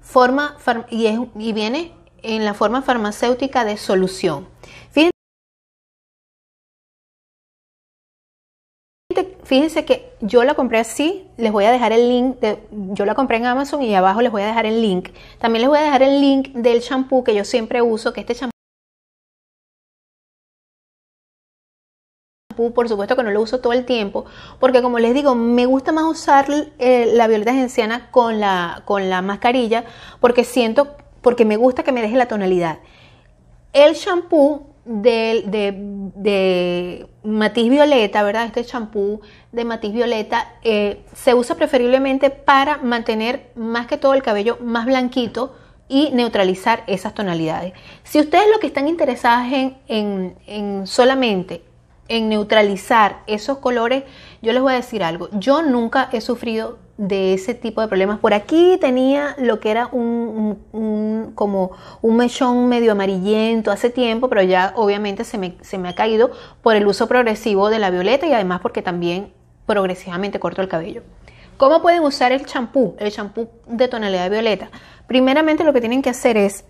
Forma, 0.00 0.56
y 0.90 1.52
viene 1.52 1.92
en 2.22 2.44
la 2.44 2.54
forma 2.54 2.82
farmacéutica 2.82 3.64
de 3.64 3.76
solución. 3.76 4.46
Fíjense 4.92 5.17
que 9.48 10.12
yo 10.20 10.44
la 10.44 10.54
compré 10.54 10.78
así, 10.78 11.26
les 11.38 11.52
voy 11.52 11.64
a 11.64 11.72
dejar 11.72 11.92
el 11.92 12.08
link, 12.08 12.36
yo 12.70 13.06
la 13.06 13.14
compré 13.14 13.38
en 13.38 13.46
Amazon 13.46 13.82
y 13.82 13.94
abajo 13.94 14.20
les 14.20 14.30
voy 14.30 14.42
a 14.42 14.46
dejar 14.46 14.66
el 14.66 14.82
link. 14.82 15.08
También 15.38 15.62
les 15.62 15.68
voy 15.68 15.78
a 15.78 15.82
dejar 15.82 16.02
el 16.02 16.20
link 16.20 16.48
del 16.52 16.82
champú 16.82 17.24
que 17.24 17.34
yo 17.34 17.44
siempre 17.44 17.80
uso, 17.80 18.12
que 18.12 18.20
este 18.20 18.34
champú 18.34 18.52
por 22.74 22.88
supuesto 22.88 23.16
que 23.16 23.22
no 23.22 23.30
lo 23.30 23.40
uso 23.40 23.60
todo 23.60 23.72
el 23.72 23.84
tiempo, 23.84 24.26
porque 24.58 24.82
como 24.82 24.98
les 24.98 25.14
digo, 25.14 25.34
me 25.34 25.64
gusta 25.64 25.92
más 25.92 26.04
usar 26.04 26.46
eh, 26.78 27.10
la 27.14 27.28
violeta 27.28 27.54
genciana 27.54 28.10
con 28.10 28.40
la, 28.40 28.82
con 28.84 29.08
la 29.08 29.22
mascarilla, 29.22 29.84
porque 30.20 30.44
siento, 30.44 30.96
porque 31.22 31.44
me 31.44 31.56
gusta 31.56 31.84
que 31.84 31.92
me 31.92 32.02
deje 32.02 32.16
la 32.16 32.26
tonalidad. 32.26 32.80
El 33.72 33.94
shampoo 33.94 34.66
de, 34.88 35.44
de, 36.14 37.06
matiz 37.22 37.68
violeta, 37.68 38.22
¿verdad? 38.22 38.46
Este 38.46 38.64
champú 38.64 39.20
de 39.52 39.64
matiz 39.64 39.92
violeta 39.92 40.54
eh, 40.62 41.04
se 41.12 41.34
usa 41.34 41.56
preferiblemente 41.56 42.30
para 42.30 42.78
mantener 42.78 43.52
más 43.54 43.86
que 43.86 43.98
todo 43.98 44.14
el 44.14 44.22
cabello 44.22 44.56
más 44.62 44.86
blanquito 44.86 45.54
y 45.88 46.10
neutralizar 46.12 46.84
esas 46.86 47.12
tonalidades. 47.12 47.74
Si 48.02 48.18
ustedes 48.18 48.46
lo 48.50 48.60
que 48.60 48.66
están 48.66 48.88
interesadas 48.88 49.52
en, 49.52 50.36
en 50.46 50.86
solamente 50.86 51.62
en 52.08 52.30
neutralizar 52.30 53.22
esos 53.26 53.58
colores, 53.58 54.04
yo 54.40 54.52
les 54.54 54.62
voy 54.62 54.72
a 54.72 54.76
decir 54.76 55.04
algo. 55.04 55.28
Yo 55.32 55.60
nunca 55.60 56.08
he 56.12 56.22
sufrido 56.22 56.78
de 56.98 57.32
ese 57.32 57.54
tipo 57.54 57.80
de 57.80 57.88
problemas. 57.88 58.18
Por 58.18 58.34
aquí 58.34 58.76
tenía 58.80 59.36
lo 59.38 59.60
que 59.60 59.70
era 59.70 59.86
un, 59.86 61.32
como 61.34 61.70
un 62.02 62.16
mechón 62.16 62.68
medio 62.68 62.92
amarillento 62.92 63.70
hace 63.70 63.88
tiempo, 63.88 64.28
pero 64.28 64.42
ya 64.42 64.72
obviamente 64.76 65.24
se 65.24 65.38
me, 65.38 65.56
se 65.62 65.78
me 65.78 65.88
ha 65.88 65.94
caído 65.94 66.32
por 66.60 66.74
el 66.74 66.86
uso 66.86 67.06
progresivo 67.06 67.70
de 67.70 67.78
la 67.78 67.90
violeta 67.90 68.26
y 68.26 68.32
además 68.32 68.60
porque 68.60 68.82
también 68.82 69.32
progresivamente 69.64 70.40
corto 70.40 70.60
el 70.60 70.68
cabello. 70.68 71.02
¿Cómo 71.56 71.80
pueden 71.82 72.02
usar 72.02 72.32
el 72.32 72.44
champú? 72.46 72.96
El 72.98 73.12
champú 73.12 73.48
de 73.66 73.88
tonalidad 73.88 74.30
violeta. 74.30 74.70
Primeramente 75.06 75.64
lo 75.64 75.72
que 75.72 75.80
tienen 75.80 76.02
que 76.02 76.10
hacer 76.10 76.36
es 76.36 76.64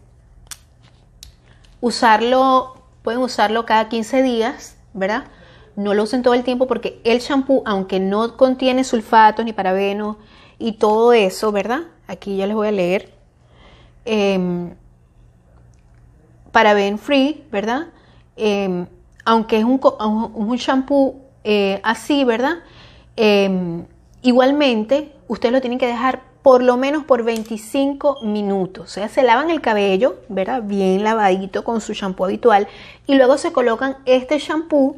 usarlo, 1.80 2.82
pueden 3.02 3.20
usarlo 3.20 3.64
cada 3.64 3.88
15 3.88 4.22
días, 4.22 4.76
¿verdad? 4.92 5.24
No 5.78 5.94
lo 5.94 6.02
usen 6.02 6.24
todo 6.24 6.34
el 6.34 6.42
tiempo 6.42 6.66
porque 6.66 7.00
el 7.04 7.20
champú, 7.20 7.62
aunque 7.64 8.00
no 8.00 8.36
contiene 8.36 8.82
sulfatos 8.82 9.44
ni 9.44 9.52
parabenos 9.52 10.16
y 10.58 10.72
todo 10.72 11.12
eso, 11.12 11.52
¿verdad? 11.52 11.82
Aquí 12.08 12.36
ya 12.36 12.48
les 12.48 12.56
voy 12.56 12.66
a 12.66 12.72
leer. 12.72 13.12
Eh, 14.04 14.74
paraben 16.50 16.98
free, 16.98 17.44
¿verdad? 17.52 17.86
Em, 18.34 18.86
aunque 19.24 19.58
es 19.58 19.64
un, 19.64 19.80
un 20.34 20.56
shampoo 20.56 21.20
eh, 21.44 21.78
así, 21.84 22.24
¿verdad? 22.24 22.56
Em, 23.14 23.84
igualmente, 24.22 25.12
ustedes 25.28 25.52
lo 25.52 25.60
tienen 25.60 25.78
que 25.78 25.86
dejar 25.86 26.22
por 26.42 26.60
lo 26.60 26.76
menos 26.76 27.04
por 27.04 27.22
25 27.22 28.22
minutos. 28.22 28.84
O 28.84 28.88
sea, 28.88 29.08
se 29.08 29.22
lavan 29.22 29.48
el 29.48 29.60
cabello, 29.60 30.16
¿verdad? 30.28 30.64
Bien 30.64 31.04
lavadito 31.04 31.62
con 31.62 31.80
su 31.80 31.92
shampoo 31.92 32.24
habitual 32.24 32.66
y 33.06 33.14
luego 33.14 33.38
se 33.38 33.52
colocan 33.52 33.98
este 34.06 34.40
shampoo 34.40 34.96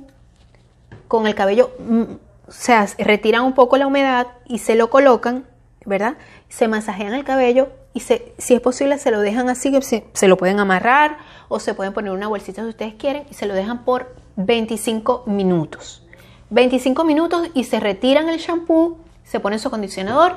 con 1.10 1.26
el 1.26 1.34
cabello, 1.34 1.72
mm, 1.80 2.02
o 2.46 2.52
sea, 2.52 2.86
retiran 2.98 3.42
un 3.42 3.52
poco 3.52 3.76
la 3.76 3.88
humedad 3.88 4.28
y 4.46 4.58
se 4.58 4.76
lo 4.76 4.90
colocan, 4.90 5.44
¿verdad? 5.84 6.14
Se 6.48 6.68
masajean 6.68 7.14
el 7.14 7.24
cabello 7.24 7.68
y 7.92 7.98
se, 7.98 8.32
si 8.38 8.54
es 8.54 8.60
posible 8.60 8.96
se 8.96 9.10
lo 9.10 9.18
dejan 9.18 9.48
así, 9.48 9.76
se, 9.82 10.06
se 10.12 10.28
lo 10.28 10.36
pueden 10.36 10.60
amarrar 10.60 11.18
o 11.48 11.58
se 11.58 11.74
pueden 11.74 11.92
poner 11.92 12.12
una 12.12 12.28
bolsita 12.28 12.62
si 12.62 12.68
ustedes 12.68 12.94
quieren 12.94 13.24
y 13.28 13.34
se 13.34 13.46
lo 13.46 13.54
dejan 13.54 13.84
por 13.84 14.14
25 14.36 15.24
minutos. 15.26 16.04
25 16.50 17.02
minutos 17.02 17.48
y 17.54 17.64
se 17.64 17.80
retiran 17.80 18.28
el 18.28 18.38
shampoo, 18.38 18.98
se 19.24 19.40
pone 19.40 19.58
su 19.58 19.66
acondicionador 19.66 20.36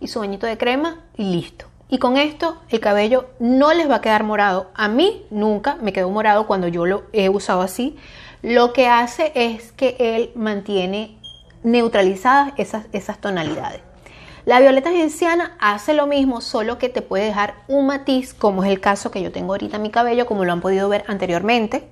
y 0.00 0.08
su 0.08 0.18
bañito 0.18 0.48
de 0.48 0.58
crema 0.58 0.96
y 1.16 1.32
listo. 1.32 1.66
Y 1.88 1.98
con 1.98 2.16
esto 2.16 2.56
el 2.70 2.80
cabello 2.80 3.30
no 3.38 3.72
les 3.72 3.88
va 3.88 3.96
a 3.96 4.00
quedar 4.00 4.24
morado. 4.24 4.66
A 4.74 4.88
mí 4.88 5.26
nunca 5.30 5.76
me 5.80 5.92
quedó 5.92 6.10
morado 6.10 6.48
cuando 6.48 6.66
yo 6.66 6.86
lo 6.86 7.04
he 7.12 7.28
usado 7.28 7.62
así, 7.62 7.96
lo 8.42 8.72
que 8.72 8.86
hace 8.86 9.32
es 9.34 9.72
que 9.72 9.96
él 9.98 10.30
mantiene 10.34 11.18
neutralizadas 11.62 12.52
esas, 12.56 12.86
esas 12.92 13.20
tonalidades. 13.20 13.80
La 14.44 14.60
violeta 14.60 14.90
genciana 14.90 15.56
hace 15.60 15.92
lo 15.92 16.06
mismo, 16.06 16.40
solo 16.40 16.78
que 16.78 16.88
te 16.88 17.02
puede 17.02 17.24
dejar 17.24 17.54
un 17.68 17.86
matiz, 17.86 18.32
como 18.32 18.64
es 18.64 18.70
el 18.70 18.80
caso 18.80 19.10
que 19.10 19.22
yo 19.22 19.32
tengo 19.32 19.52
ahorita 19.52 19.76
en 19.76 19.82
mi 19.82 19.90
cabello, 19.90 20.26
como 20.26 20.44
lo 20.44 20.52
han 20.52 20.60
podido 20.60 20.88
ver 20.88 21.04
anteriormente. 21.08 21.88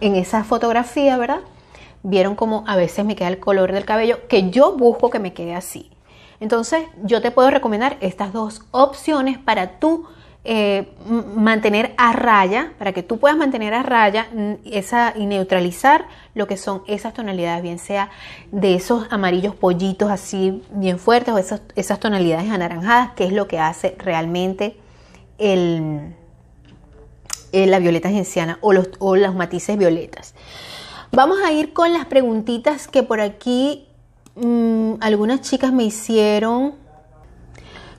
En 0.00 0.14
esa 0.14 0.44
fotografía, 0.44 1.16
¿verdad? 1.18 1.40
Vieron 2.02 2.36
como 2.36 2.64
a 2.66 2.76
veces 2.76 3.04
me 3.04 3.16
queda 3.16 3.28
el 3.28 3.40
color 3.40 3.72
del 3.72 3.84
cabello, 3.84 4.28
que 4.28 4.50
yo 4.50 4.76
busco 4.76 5.10
que 5.10 5.18
me 5.18 5.34
quede 5.34 5.54
así. 5.54 5.95
Entonces, 6.40 6.84
yo 7.02 7.20
te 7.20 7.30
puedo 7.30 7.50
recomendar 7.50 7.96
estas 8.00 8.32
dos 8.32 8.62
opciones 8.70 9.38
para 9.38 9.78
tú 9.78 10.06
eh, 10.48 10.94
mantener 11.34 11.92
a 11.96 12.12
raya, 12.12 12.72
para 12.78 12.92
que 12.92 13.02
tú 13.02 13.18
puedas 13.18 13.36
mantener 13.36 13.74
a 13.74 13.82
raya 13.82 14.28
esa, 14.64 15.12
y 15.16 15.26
neutralizar 15.26 16.06
lo 16.34 16.46
que 16.46 16.56
son 16.56 16.82
esas 16.86 17.14
tonalidades, 17.14 17.64
bien 17.64 17.80
sea 17.80 18.10
de 18.52 18.76
esos 18.76 19.08
amarillos 19.10 19.56
pollitos 19.56 20.08
así 20.08 20.62
bien 20.70 21.00
fuertes 21.00 21.34
o 21.34 21.38
esas, 21.38 21.62
esas 21.74 21.98
tonalidades 21.98 22.48
anaranjadas, 22.48 23.10
que 23.14 23.24
es 23.24 23.32
lo 23.32 23.48
que 23.48 23.58
hace 23.58 23.96
realmente 23.98 24.76
el, 25.38 26.14
la 27.52 27.80
violeta 27.80 28.08
genciana 28.10 28.58
o 28.60 28.72
los, 28.72 28.90
o 29.00 29.16
los 29.16 29.34
matices 29.34 29.76
violetas. 29.76 30.36
Vamos 31.10 31.38
a 31.44 31.50
ir 31.50 31.72
con 31.72 31.92
las 31.92 32.06
preguntitas 32.06 32.86
que 32.86 33.02
por 33.02 33.20
aquí 33.20 33.88
Mm, 34.36 34.96
algunas 35.00 35.40
chicas 35.40 35.72
me 35.72 35.84
hicieron, 35.84 36.74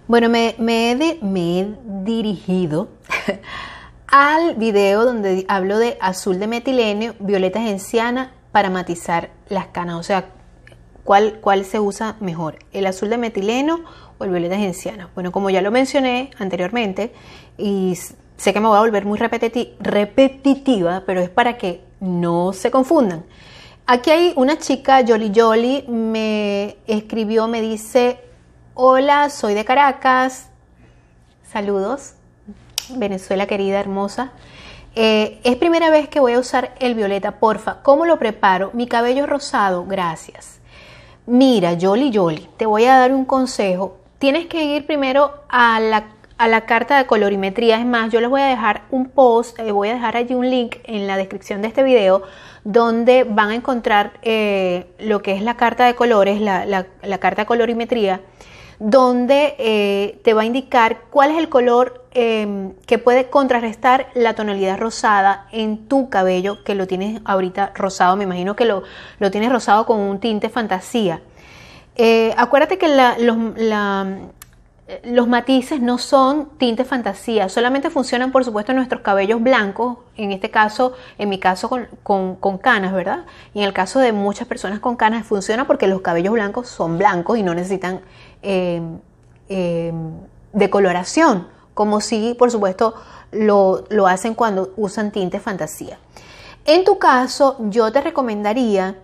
bueno, 0.07 0.29
me, 0.29 0.55
he, 0.59 1.67
dirigido 2.03 2.89
al 4.07 4.53
video 4.53 5.03
donde 5.03 5.45
hablo 5.47 5.79
de 5.79 5.97
azul 5.99 6.37
de 6.37 6.45
metileno, 6.45 7.15
violeta 7.19 7.59
genciana 7.59 8.33
para 8.51 8.69
matizar 8.69 9.31
las 9.49 9.65
canas, 9.67 9.95
o 9.95 10.03
sea, 10.03 10.29
¿cuál, 11.03 11.65
se 11.65 11.79
usa 11.79 12.17
mejor, 12.19 12.59
el 12.71 12.85
azul 12.85 13.09
de 13.09 13.17
metileno 13.17 13.79
o 14.19 14.23
el 14.23 14.29
violeta 14.29 14.57
genciana. 14.57 15.09
Bueno, 15.15 15.31
como 15.31 15.49
ya 15.49 15.63
lo 15.63 15.71
mencioné 15.71 16.29
anteriormente 16.37 17.13
y 17.57 17.97
sé 18.37 18.53
que 18.53 18.59
me 18.59 18.67
voy 18.67 18.77
a 18.77 18.81
volver 18.81 19.05
muy 19.05 19.17
repetitiva, 19.17 21.03
pero 21.03 21.19
es 21.19 21.31
para 21.31 21.57
que 21.57 21.81
no 21.99 22.53
se 22.53 22.69
confundan. 22.69 23.23
Aquí 23.89 24.09
hay 24.09 24.33
una 24.35 24.57
chica, 24.57 25.01
Jolly 25.07 25.31
Jolly, 25.33 25.85
me 25.87 26.75
escribió, 26.87 27.47
me 27.47 27.61
dice, 27.61 28.19
hola, 28.73 29.29
soy 29.29 29.53
de 29.53 29.63
Caracas, 29.63 30.49
saludos, 31.49 32.15
Venezuela 32.89 33.47
querida, 33.47 33.79
hermosa. 33.79 34.33
Eh, 34.93 35.39
es 35.45 35.55
primera 35.55 35.89
vez 35.89 36.09
que 36.09 36.19
voy 36.19 36.33
a 36.33 36.39
usar 36.39 36.75
el 36.81 36.95
violeta, 36.95 37.39
porfa, 37.39 37.81
¿cómo 37.81 38.05
lo 38.05 38.19
preparo? 38.19 38.71
Mi 38.73 38.87
cabello 38.87 39.25
rosado, 39.25 39.85
gracias. 39.85 40.59
Mira, 41.25 41.77
Jolly 41.79 42.11
Jolly, 42.13 42.45
te 42.57 42.65
voy 42.65 42.83
a 42.83 42.97
dar 42.97 43.13
un 43.13 43.23
consejo. 43.23 43.99
Tienes 44.19 44.47
que 44.47 44.65
ir 44.65 44.85
primero 44.85 45.43
a 45.47 45.79
la, 45.79 46.09
a 46.37 46.49
la 46.49 46.65
carta 46.65 46.97
de 46.97 47.05
colorimetría. 47.05 47.79
Es 47.79 47.85
más, 47.85 48.11
yo 48.11 48.19
les 48.19 48.29
voy 48.29 48.41
a 48.41 48.47
dejar 48.47 48.81
un 48.91 49.07
post, 49.07 49.57
eh, 49.59 49.71
voy 49.71 49.87
a 49.87 49.93
dejar 49.93 50.17
allí 50.17 50.35
un 50.35 50.49
link 50.49 50.75
en 50.83 51.07
la 51.07 51.15
descripción 51.15 51.61
de 51.61 51.69
este 51.69 51.83
video 51.83 52.23
donde 52.67 53.23
van 53.23 53.51
a 53.51 53.55
encontrar 53.55 54.19
eh, 54.23 54.87
lo 54.99 55.21
que 55.21 55.31
es 55.31 55.41
la 55.41 55.55
carta 55.55 55.85
de 55.85 55.95
colores, 55.95 56.41
la, 56.41 56.85
carta 57.17 57.43
de 57.43 57.45
colorimetría, 57.45 58.19
donde 58.77 59.55
eh, 59.57 60.19
te 60.25 60.33
va 60.33 60.41
a 60.41 60.45
indicar 60.45 61.03
cuál 61.09 61.31
es 61.31 61.37
el 61.37 61.47
color 61.47 62.03
em, 62.11 62.73
que 62.85 62.97
puede 62.97 63.29
contrarrestar 63.29 64.07
la 64.15 64.35
tonalidad 64.35 64.77
rosada 64.77 65.47
en 65.53 65.87
tu 65.87 66.09
cabello, 66.09 66.65
que 66.65 66.75
lo 66.75 66.87
tienes 66.87 67.21
ahorita 67.23 67.71
rosado, 67.73 68.17
me 68.17 68.25
imagino 68.25 68.57
que 68.57 68.65
lo, 68.65 68.83
lo 69.19 69.31
tienes 69.31 69.49
rosado 69.49 69.85
con 69.85 70.01
un 70.01 70.19
tinte 70.19 70.49
fantasía. 70.49 71.21
Eh, 71.95 72.33
acuérdate 72.35 72.77
que 72.77 72.89
la, 72.89 74.05
matices 75.27 75.81
no 75.81 75.97
son 75.97 76.49
tintes 76.57 76.87
fantasía, 76.87 77.49
solamente 77.49 77.89
funcionan 77.89 78.31
por 78.31 78.45
supuesto 78.45 78.71
en 78.71 78.77
nuestros 78.77 79.01
cabellos 79.01 79.41
blancos, 79.41 79.97
en 80.15 80.31
este 80.31 80.49
caso, 80.49 80.93
en 81.17 81.27
mi 81.27 81.39
caso 81.39 81.69
con, 82.03 82.57
canas, 82.59 82.93
¿verdad? 82.93 83.25
Y 83.53 83.59
en 83.59 83.65
el 83.65 83.73
caso 83.73 83.99
de 83.99 84.13
muchas 84.13 84.47
personas 84.47 84.79
con 84.79 84.95
canas 84.95 85.25
funciona 85.25 85.67
porque 85.67 85.87
los 85.87 86.01
cabellos 86.01 86.33
blancos 86.33 86.69
son 86.69 86.97
blancos 86.97 87.37
y 87.37 87.43
no 87.43 87.53
necesitan 87.53 88.01
eh, 88.41 88.81
eh, 89.49 89.91
decoloración, 90.53 91.47
como 91.73 91.99
si 91.99 92.33
por 92.39 92.49
supuesto 92.49 92.95
lo, 93.31 93.83
lo 93.89 94.07
hacen 94.07 94.35
cuando 94.35 94.73
usan 94.77 95.11
tintes 95.11 95.41
fantasía. 95.41 95.99
En 96.63 96.85
tu 96.85 96.97
caso, 96.97 97.57
yo 97.69 97.91
te 97.91 97.99
recomendaría 98.01 98.95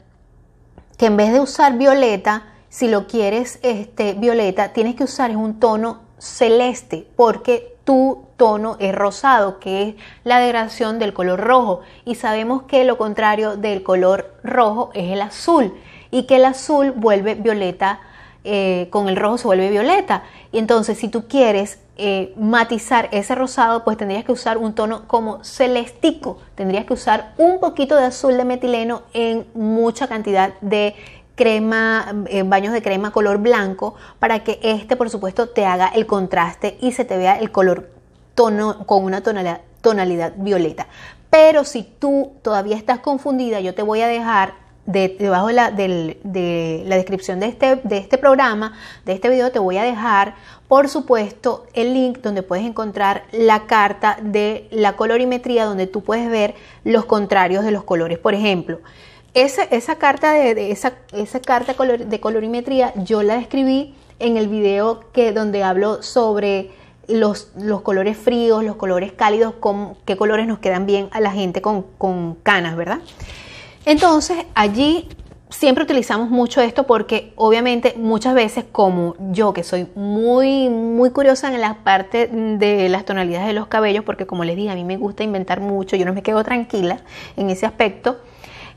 que 0.97 1.07
en 1.07 1.17
vez 1.17 1.33
de 1.33 1.41
usar 1.41 1.77
violeta, 1.77 2.52
si 2.73 2.87
lo 2.87 3.05
quieres 3.05 3.59
este, 3.61 4.13
violeta, 4.13 4.73
tienes 4.73 4.95
que 4.95 5.03
usar 5.03 5.29
un 5.37 5.59
tono 5.59 5.99
celeste 6.17 7.05
porque 7.15 7.77
tu 7.83 8.25
tono 8.35 8.77
es 8.79 8.95
rosado, 8.95 9.59
que 9.59 9.89
es 9.89 9.95
la 10.23 10.39
degradación 10.39 10.97
del 10.97 11.13
color 11.13 11.39
rojo. 11.39 11.81
Y 12.03 12.15
sabemos 12.15 12.63
que 12.63 12.83
lo 12.83 12.97
contrario 12.97 13.57
del 13.57 13.83
color 13.83 14.33
rojo 14.43 14.89
es 14.95 15.11
el 15.11 15.21
azul 15.21 15.75
y 16.09 16.23
que 16.23 16.37
el 16.37 16.45
azul 16.45 16.89
vuelve 16.93 17.35
violeta, 17.35 17.99
eh, 18.43 18.87
con 18.89 19.07
el 19.07 19.17
rojo 19.17 19.37
se 19.37 19.45
vuelve 19.45 19.69
violeta. 19.69 20.23
Y 20.51 20.57
entonces 20.57 20.97
si 20.97 21.09
tú 21.09 21.27
quieres 21.27 21.77
eh, 21.95 22.33
matizar 22.37 23.07
ese 23.11 23.35
rosado, 23.35 23.83
pues 23.83 23.97
tendrías 23.97 24.25
que 24.25 24.31
usar 24.31 24.57
un 24.57 24.73
tono 24.73 25.07
como 25.07 25.43
celestico. 25.43 26.39
Tendrías 26.55 26.85
que 26.85 26.93
usar 26.93 27.35
un 27.37 27.59
poquito 27.59 27.95
de 27.97 28.05
azul 28.05 28.35
de 28.35 28.45
metileno 28.45 29.03
en 29.13 29.45
mucha 29.53 30.07
cantidad 30.07 30.55
de 30.61 30.95
crema, 31.35 32.25
eh, 32.27 32.43
baños 32.43 32.73
de 32.73 32.81
crema 32.81 33.11
color 33.11 33.39
blanco 33.39 33.95
para 34.19 34.43
que 34.43 34.59
este 34.61 34.95
por 34.95 35.09
supuesto 35.09 35.49
te 35.49 35.65
haga 35.65 35.87
el 35.87 36.05
contraste 36.05 36.77
y 36.81 36.91
se 36.91 37.05
te 37.05 37.17
vea 37.17 37.39
el 37.39 37.51
color 37.51 37.89
tono 38.35 38.85
con 38.85 39.03
una 39.03 39.21
tonalidad, 39.21 39.61
tonalidad 39.81 40.33
violeta. 40.37 40.87
Pero 41.29 41.63
si 41.63 41.83
tú 41.83 42.33
todavía 42.41 42.77
estás 42.77 42.99
confundida, 42.99 43.59
yo 43.59 43.73
te 43.73 43.81
voy 43.81 44.01
a 44.01 44.07
dejar 44.07 44.53
debajo 44.85 45.47
de 45.47 45.53
la, 45.53 45.71
de 45.71 46.83
la, 46.85 46.95
descripción 46.97 47.39
de 47.39 47.47
este, 47.47 47.77
de 47.77 47.97
este 47.97 48.17
programa, 48.17 48.73
de 49.05 49.13
este 49.13 49.29
video, 49.29 49.51
te 49.51 49.59
voy 49.59 49.77
a 49.77 49.83
dejar, 49.83 50.35
por 50.67 50.89
supuesto, 50.89 51.65
el 51.73 51.93
link 51.93 52.19
donde 52.19 52.43
puedes 52.43 52.65
encontrar 52.65 53.23
la 53.31 53.65
carta 53.65 54.17
de 54.21 54.67
la 54.71 54.95
colorimetría, 54.95 55.65
donde 55.65 55.87
tú 55.87 56.03
puedes 56.03 56.29
ver 56.29 56.55
los 56.83 57.05
contrarios 57.05 57.63
de 57.63 57.71
los 57.71 57.83
colores. 57.83 58.17
Por 58.19 58.33
ejemplo, 58.33 58.79
esa, 59.33 59.95
carta, 59.97 60.33
de, 60.33 60.71
esa, 60.71 60.93
esa 61.11 61.39
carta 61.39 61.73
de 61.73 62.19
colorimetría 62.19 62.93
yo 63.03 63.23
la 63.23 63.37
escribí 63.37 63.95
en 64.19 64.37
el 64.37 64.47
video 64.47 65.11
que, 65.11 65.31
donde 65.31 65.63
hablo 65.63 66.03
sobre 66.03 66.71
los, 67.07 67.51
los, 67.57 67.81
colores 67.81 68.17
fríos, 68.17 68.63
los 68.63 68.75
colores 68.75 69.11
cálidos, 69.11 69.53
con, 69.59 69.95
qué 70.05 70.15
colores 70.15 70.47
nos 70.47 70.59
quedan 70.59 70.85
bien 70.85 71.09
a 71.11 71.19
la 71.19 71.31
gente 71.31 71.61
con, 71.61 71.83
con 71.97 72.35
canas, 72.35 72.75
¿verdad? 72.75 72.99
Entonces, 73.85 74.45
allí 74.55 75.09
siempre 75.49 75.83
utilizamos 75.83 76.29
mucho 76.29 76.61
esto 76.61 76.83
porque 76.83 77.33
obviamente 77.35 77.93
muchas 77.97 78.33
veces 78.33 78.65
como 78.71 79.15
yo 79.31 79.53
que 79.53 79.63
soy 79.63 79.87
muy 79.93 80.67
muy 80.67 81.11
curiosa 81.11 81.53
en 81.53 81.61
la 81.61 81.83
parte 81.83 82.27
de 82.27 82.89
las 82.89 83.05
tonalidades 83.05 83.47
de 83.47 83.53
los 83.53 83.67
cabellos 83.67 84.03
porque 84.03 84.25
como 84.25 84.43
les 84.45 84.55
dije 84.55 84.71
a 84.71 84.75
mí 84.75 84.83
me 84.83 84.97
gusta 84.97 85.23
inventar 85.23 85.59
mucho 85.59 85.95
yo 85.95 86.05
no 86.05 86.13
me 86.13 86.23
quedo 86.23 86.43
tranquila 86.43 87.01
en 87.37 87.51
ese 87.51 87.67
aspecto 87.67 88.17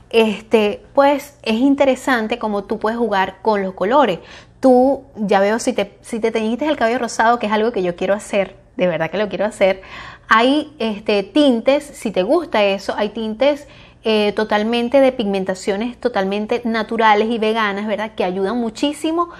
este 0.09 0.83
pues 0.93 1.37
es 1.43 1.55
interesante 1.55 2.39
como 2.39 2.63
tú 2.63 2.79
puedes 2.79 2.97
jugar 2.97 3.37
con 3.41 3.61
los 3.63 3.73
colores 3.73 4.19
tú 4.59 5.03
ya 5.15 5.39
veo 5.39 5.59
si 5.59 5.73
te 5.73 5.97
si 6.01 6.19
te 6.19 6.31
teñiste 6.31 6.67
el 6.67 6.77
cabello 6.77 6.99
rosado 6.99 7.39
que 7.39 7.47
es 7.47 7.51
algo 7.51 7.71
que 7.71 7.83
yo 7.83 7.95
quiero 7.95 8.13
hacer 8.13 8.55
de 8.75 8.87
verdad 8.87 9.09
que 9.11 9.17
lo 9.17 9.29
quiero 9.29 9.45
hacer 9.45 9.81
hay 10.27 10.73
este 10.79 11.23
tintes 11.23 11.83
si 11.83 12.11
te 12.11 12.23
gusta 12.23 12.63
eso 12.63 12.93
hay 12.95 13.09
tintes 13.09 13.67
eh, 14.09 14.31
totalmente 14.33 15.01
de 15.01 15.11
pigmentaciones 15.11 15.97
totalmente 15.97 16.61
naturales 16.63 17.29
y 17.29 17.39
veganas, 17.39 17.87
¿verdad? 17.87 18.11
Que 18.15 18.23
ayudan 18.23 18.55
muchísimo 18.57 19.31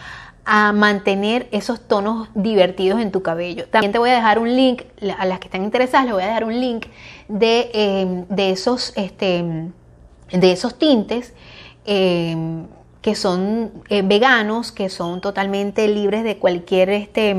a 0.43 0.73
mantener 0.73 1.47
esos 1.51 1.88
tonos 1.88 2.27
divertidos 2.36 2.99
en 2.99 3.12
tu 3.12 3.21
cabello. 3.21 3.67
También 3.69 3.93
te 3.93 3.99
voy 3.99 4.10
a 4.10 4.15
dejar 4.15 4.39
un 4.39 4.53
link, 4.53 4.84
a 5.17 5.25
las 5.25 5.39
que 5.39 5.47
están 5.47 5.63
interesadas, 5.63 6.06
les 6.06 6.13
voy 6.13 6.23
a 6.23 6.27
dejar 6.27 6.43
un 6.43 6.60
link 6.60 6.88
de, 7.30 7.69
em, 7.73 8.25
de 8.27 8.49
esos, 8.51 8.91
este, 8.97 9.69
de 10.31 10.51
esos 10.51 10.77
tintes 10.77 11.33
em, 11.85 12.65
que 13.01 13.15
son 13.15 13.71
eh, 13.89 14.01
veganos, 14.01 14.71
que 14.71 14.89
son 14.89 15.21
totalmente 15.21 15.87
libres 15.87 16.23
de 16.23 16.37
cualquier 16.37 16.89
este, 16.89 17.35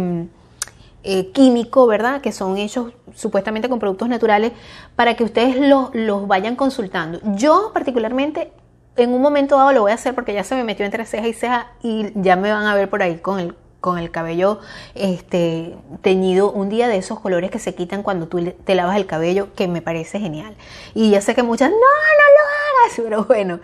eh, 1.03 1.31
químico, 1.33 1.87
¿verdad? 1.87 2.21
Que 2.21 2.33
son 2.33 2.57
hechos 2.57 2.93
supuestamente 3.15 3.69
con 3.69 3.79
productos 3.79 4.09
naturales, 4.09 4.53
para 4.97 5.15
que 5.15 5.25
ustedes 5.25 5.57
los, 5.59 5.91
los 5.95 6.27
vayan 6.27 6.57
consultando. 6.57 7.21
Yo 7.37 7.71
particularmente 7.75 8.53
en 8.97 9.13
un 9.13 9.23
momento 9.23 9.57
dado 9.57 9.73
lo 9.73 9.83
voy 9.83 9.93
a 9.93 9.95
hacer 9.95 10.15
porque 10.15 10.35
ya 10.35 10.45
se 10.45 10.55
me 10.55 10.65
metió 10.65 10.85
entre 10.85 11.05
ceja 11.07 11.29
y 11.29 11.33
ceja 11.33 11.69
y 11.83 12.13
ya 12.15 12.37
me 12.37 12.51
van 12.51 12.67
a 12.67 12.75
ver 12.75 12.91
por 12.91 13.03
ahí 13.03 13.19
con 13.19 13.39
el, 13.39 13.55
con 13.81 13.99
el 13.99 14.11
cabello 14.11 14.61
este, 14.95 15.77
teñido 16.03 16.51
un 16.51 16.69
día 16.69 16.89
de 16.89 16.97
esos 16.97 17.21
colores 17.21 17.51
que 17.51 17.59
se 17.59 17.75
quitan 17.75 18.03
cuando 18.03 18.27
tú 18.27 18.53
te 18.65 18.75
lavas 18.75 18.97
el 18.97 19.07
cabello, 19.07 19.55
que 19.55 19.69
me 19.69 19.83
parece 19.83 20.19
genial. 20.19 20.57
Y 20.95 21.11
ya 21.11 21.21
sé 21.21 21.35
que 21.35 21.43
muchas, 21.43 21.71
no, 21.71 21.77
no 21.77 21.81
lo 21.81 22.45
hagas, 22.49 22.95
pero 22.97 23.25
bueno, 23.25 23.61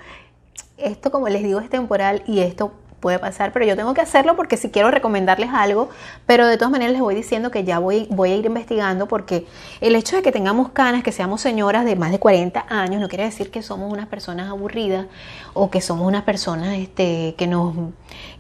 esto 0.76 1.10
como 1.10 1.28
les 1.28 1.42
digo 1.42 1.60
es 1.60 1.70
temporal 1.70 2.22
y 2.26 2.40
esto 2.40 2.72
puede 3.04 3.18
pasar, 3.18 3.52
pero 3.52 3.66
yo 3.66 3.76
tengo 3.76 3.92
que 3.92 4.00
hacerlo 4.00 4.34
porque 4.34 4.56
si 4.56 4.70
quiero 4.70 4.90
recomendarles 4.90 5.50
algo, 5.52 5.90
pero 6.24 6.46
de 6.46 6.56
todas 6.56 6.72
maneras 6.72 6.94
les 6.94 7.02
voy 7.02 7.14
diciendo 7.14 7.50
que 7.50 7.62
ya 7.62 7.78
voy, 7.78 8.06
voy 8.08 8.32
a 8.32 8.36
ir 8.36 8.46
investigando 8.46 9.06
porque 9.08 9.46
el 9.82 9.94
hecho 9.94 10.16
de 10.16 10.22
que 10.22 10.32
tengamos 10.32 10.70
canas, 10.70 11.02
que 11.02 11.12
seamos 11.12 11.42
señoras 11.42 11.84
de 11.84 11.96
más 11.96 12.12
de 12.12 12.18
40 12.18 12.64
años, 12.66 13.02
no 13.02 13.08
quiere 13.08 13.24
decir 13.24 13.50
que 13.50 13.60
somos 13.60 13.92
unas 13.92 14.06
personas 14.06 14.48
aburridas 14.48 15.04
o 15.52 15.68
que 15.68 15.82
somos 15.82 16.08
unas 16.08 16.22
personas 16.22 16.78
este, 16.78 17.34
que, 17.36 17.46
nos, 17.46 17.74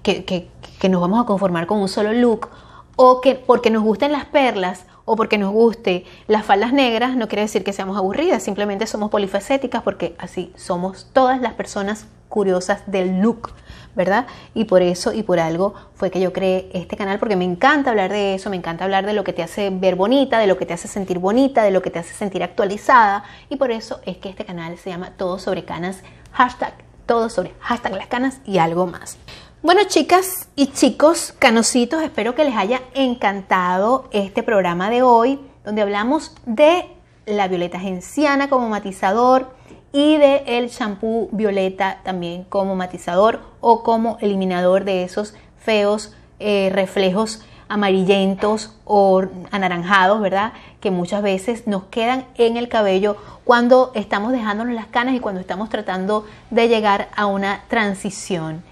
que, 0.02 0.24
que, 0.24 0.48
que 0.80 0.88
nos 0.88 1.02
vamos 1.02 1.22
a 1.22 1.26
conformar 1.26 1.66
con 1.66 1.80
un 1.80 1.88
solo 1.88 2.14
look 2.14 2.48
o 2.96 3.20
que 3.20 3.34
porque 3.34 3.68
nos 3.68 3.82
gusten 3.82 4.12
las 4.12 4.24
perlas 4.24 4.86
o 5.04 5.14
porque 5.14 5.36
nos 5.36 5.52
guste 5.52 6.06
las 6.26 6.46
faldas 6.46 6.72
negras, 6.72 7.16
no 7.16 7.28
quiere 7.28 7.42
decir 7.42 7.64
que 7.64 7.74
seamos 7.74 7.98
aburridas, 7.98 8.42
simplemente 8.42 8.86
somos 8.86 9.10
polifacéticas 9.10 9.82
porque 9.82 10.14
así 10.18 10.54
somos 10.56 11.10
todas 11.12 11.42
las 11.42 11.52
personas 11.52 12.06
curiosas 12.34 12.82
del 12.86 13.20
look. 13.20 13.52
¿verdad? 13.96 14.26
Y 14.54 14.64
por 14.64 14.82
eso 14.82 15.12
y 15.12 15.22
por 15.22 15.38
algo 15.38 15.72
fue 15.94 16.10
que 16.10 16.20
yo 16.20 16.32
creé 16.32 16.68
este 16.74 16.96
canal, 16.96 17.20
porque 17.20 17.36
me 17.36 17.44
encanta 17.44 17.90
hablar 17.90 18.10
de 18.10 18.34
eso, 18.34 18.50
me 18.50 18.56
encanta 18.56 18.82
hablar 18.82 19.06
de 19.06 19.12
lo 19.12 19.22
que 19.22 19.32
te 19.32 19.40
hace 19.40 19.70
ver 19.70 19.94
bonita, 19.94 20.40
de 20.40 20.48
lo 20.48 20.58
que 20.58 20.66
te 20.66 20.74
hace 20.74 20.88
sentir 20.88 21.20
bonita, 21.20 21.62
de 21.62 21.70
lo 21.70 21.80
que 21.80 21.90
te 21.90 22.00
hace 22.00 22.12
sentir 22.12 22.42
actualizada, 22.42 23.22
y 23.48 23.54
por 23.54 23.70
eso 23.70 24.00
es 24.04 24.16
que 24.16 24.28
este 24.28 24.44
canal 24.44 24.76
se 24.78 24.90
llama 24.90 25.12
Todo 25.16 25.38
sobre 25.38 25.64
Canas, 25.64 26.02
hashtag 26.32 26.74
todo 27.06 27.28
sobre 27.28 27.54
hashtag 27.60 27.92
las 27.92 28.08
canas 28.08 28.40
y 28.44 28.58
algo 28.58 28.88
más. 28.88 29.16
Bueno, 29.62 29.82
chicas 29.86 30.48
y 30.56 30.72
chicos, 30.72 31.32
canositos, 31.38 32.02
espero 32.02 32.34
que 32.34 32.44
les 32.44 32.56
haya 32.56 32.82
encantado 32.94 34.08
este 34.10 34.42
programa 34.42 34.90
de 34.90 35.02
hoy, 35.02 35.38
donde 35.64 35.82
hablamos 35.82 36.34
de 36.46 36.84
la 37.26 37.46
violeta 37.48 37.78
genciana 37.78 38.50
como 38.50 38.68
matizador, 38.68 39.54
y 39.94 40.16
de 40.16 40.42
el 40.46 40.70
shampoo 40.70 41.28
violeta 41.30 42.00
también 42.02 42.42
como 42.48 42.74
matizador 42.74 43.40
o 43.60 43.84
como 43.84 44.18
eliminador 44.20 44.84
de 44.84 45.04
esos 45.04 45.34
feos 45.56 46.12
eh, 46.40 46.68
reflejos 46.74 47.42
amarillentos 47.68 48.74
o 48.84 49.22
anaranjados, 49.52 50.20
¿verdad? 50.20 50.52
Que 50.80 50.90
muchas 50.90 51.22
veces 51.22 51.68
nos 51.68 51.84
quedan 51.84 52.26
en 52.34 52.56
el 52.56 52.68
cabello 52.68 53.16
cuando 53.44 53.92
estamos 53.94 54.32
dejándonos 54.32 54.74
las 54.74 54.86
canas 54.86 55.14
y 55.14 55.20
cuando 55.20 55.40
estamos 55.40 55.70
tratando 55.70 56.26
de 56.50 56.68
llegar 56.68 57.08
a 57.14 57.26
una 57.26 57.62
transición. 57.68 58.64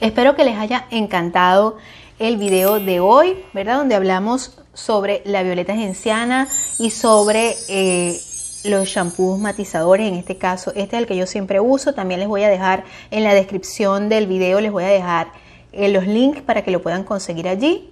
Espero 0.00 0.34
que 0.34 0.44
les 0.44 0.56
haya 0.56 0.86
encantado 0.90 1.76
el 2.18 2.38
video 2.38 2.80
de 2.80 3.00
hoy, 3.00 3.44
¿verdad? 3.52 3.76
Donde 3.76 3.94
hablamos 3.94 4.58
sobre 4.72 5.20
la 5.26 5.42
violeta 5.42 5.74
genciana 5.74 6.48
y 6.78 6.90
sobre 6.90 7.54
eh, 7.68 8.18
los 8.64 8.88
shampoos 8.88 9.38
matizadores, 9.38 10.08
en 10.08 10.14
este 10.14 10.36
caso 10.36 10.70
este 10.74 10.96
es 10.96 11.02
el 11.02 11.06
que 11.06 11.16
yo 11.16 11.26
siempre 11.26 11.60
uso, 11.60 11.94
también 11.94 12.20
les 12.20 12.28
voy 12.28 12.42
a 12.42 12.48
dejar 12.48 12.84
en 13.10 13.24
la 13.24 13.34
descripción 13.34 14.08
del 14.08 14.26
video, 14.26 14.60
les 14.60 14.72
voy 14.72 14.84
a 14.84 14.88
dejar 14.88 15.32
eh, 15.72 15.88
los 15.88 16.06
links 16.06 16.42
para 16.42 16.62
que 16.62 16.70
lo 16.70 16.82
puedan 16.82 17.04
conseguir 17.04 17.48
allí. 17.48 17.90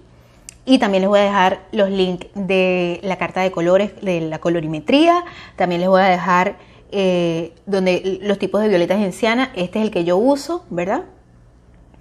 Y 0.65 0.79
también 0.79 1.01
les 1.01 1.09
voy 1.09 1.19
a 1.19 1.23
dejar 1.23 1.61
los 1.71 1.89
links 1.89 2.27
de 2.35 2.99
la 3.01 3.17
carta 3.17 3.39
de 3.39 3.51
colores, 3.51 3.91
de 4.01 4.19
la 4.19 4.39
colorimetría, 4.39 5.23
también 5.55 5.79
les 5.79 5.89
voy 5.89 6.01
a 6.01 6.07
dejar 6.07 6.57
eh, 6.91 7.53
donde 7.65 8.19
los 8.21 8.37
tipos 8.37 8.61
de 8.61 8.67
violetas 8.67 8.99
genciana, 8.99 9.51
este 9.55 9.79
es 9.79 9.85
el 9.85 9.91
que 9.91 10.03
yo 10.03 10.17
uso, 10.17 10.65
¿verdad? 10.69 11.03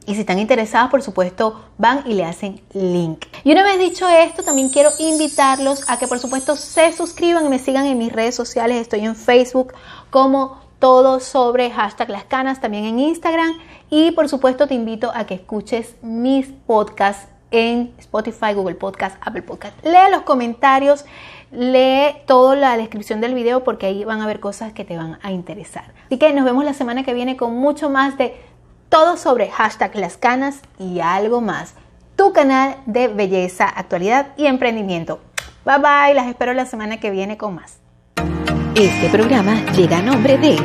Y 0.06 0.14
si 0.14 0.20
están 0.20 0.38
interesadas, 0.38 0.88
por 0.88 1.02
supuesto, 1.02 1.64
van 1.78 2.04
y 2.06 2.14
le 2.14 2.24
hacen 2.24 2.60
link. 2.72 3.26
Y 3.42 3.50
una 3.50 3.64
vez 3.64 3.78
dicho 3.78 4.08
esto, 4.08 4.44
también 4.44 4.68
quiero 4.68 4.90
invitarlos 5.00 5.90
a 5.90 5.98
que 5.98 6.06
por 6.06 6.20
supuesto 6.20 6.54
se 6.54 6.92
suscriban 6.92 7.44
y 7.44 7.48
me 7.48 7.58
sigan 7.58 7.86
en 7.86 7.98
mis 7.98 8.12
redes 8.12 8.36
sociales. 8.36 8.80
Estoy 8.80 9.00
en 9.00 9.16
Facebook 9.16 9.74
como 10.10 10.60
todo 10.78 11.18
sobre 11.18 11.70
hashtag 11.70 12.10
las 12.10 12.24
canas, 12.24 12.60
también 12.60 12.84
en 12.84 13.00
Instagram. 13.00 13.52
Y 13.90 14.12
por 14.12 14.28
supuesto 14.28 14.68
te 14.68 14.74
invito 14.74 15.10
a 15.12 15.26
que 15.26 15.34
escuches 15.34 15.96
mis 16.02 16.46
podcasts 16.46 17.28
en 17.50 17.92
Spotify, 17.98 18.54
Google 18.54 18.74
Podcast, 18.76 19.16
Apple 19.20 19.42
Podcast. 19.42 19.74
Lee 19.84 20.10
los 20.10 20.22
comentarios, 20.22 21.04
lee 21.50 22.16
toda 22.26 22.54
la 22.54 22.76
descripción 22.76 23.20
del 23.20 23.34
video 23.34 23.64
porque 23.64 23.86
ahí 23.86 24.04
van 24.04 24.20
a 24.20 24.26
ver 24.26 24.40
cosas 24.40 24.72
que 24.72 24.84
te 24.84 24.96
van 24.96 25.18
a 25.22 25.32
interesar. 25.32 25.92
Así 26.06 26.18
que 26.18 26.32
nos 26.32 26.44
vemos 26.44 26.64
la 26.64 26.74
semana 26.74 27.04
que 27.04 27.14
viene 27.14 27.36
con 27.36 27.56
mucho 27.56 27.90
más 27.90 28.18
de 28.18 28.36
todo 28.88 29.16
sobre 29.16 29.50
hashtag 29.50 29.96
las 29.96 30.16
canas 30.16 30.60
y 30.78 31.00
algo 31.00 31.40
más. 31.40 31.74
Tu 32.16 32.32
canal 32.32 32.76
de 32.86 33.08
belleza, 33.08 33.66
actualidad 33.66 34.28
y 34.36 34.46
emprendimiento. 34.46 35.20
Bye 35.64 35.78
bye, 35.78 36.14
las 36.14 36.28
espero 36.28 36.54
la 36.54 36.66
semana 36.66 36.98
que 36.98 37.10
viene 37.10 37.36
con 37.36 37.54
más. 37.54 37.78
Este 38.74 39.08
programa 39.08 39.64
llega 39.72 39.98
a 39.98 40.02
nombre 40.02 40.38
de 40.38 40.56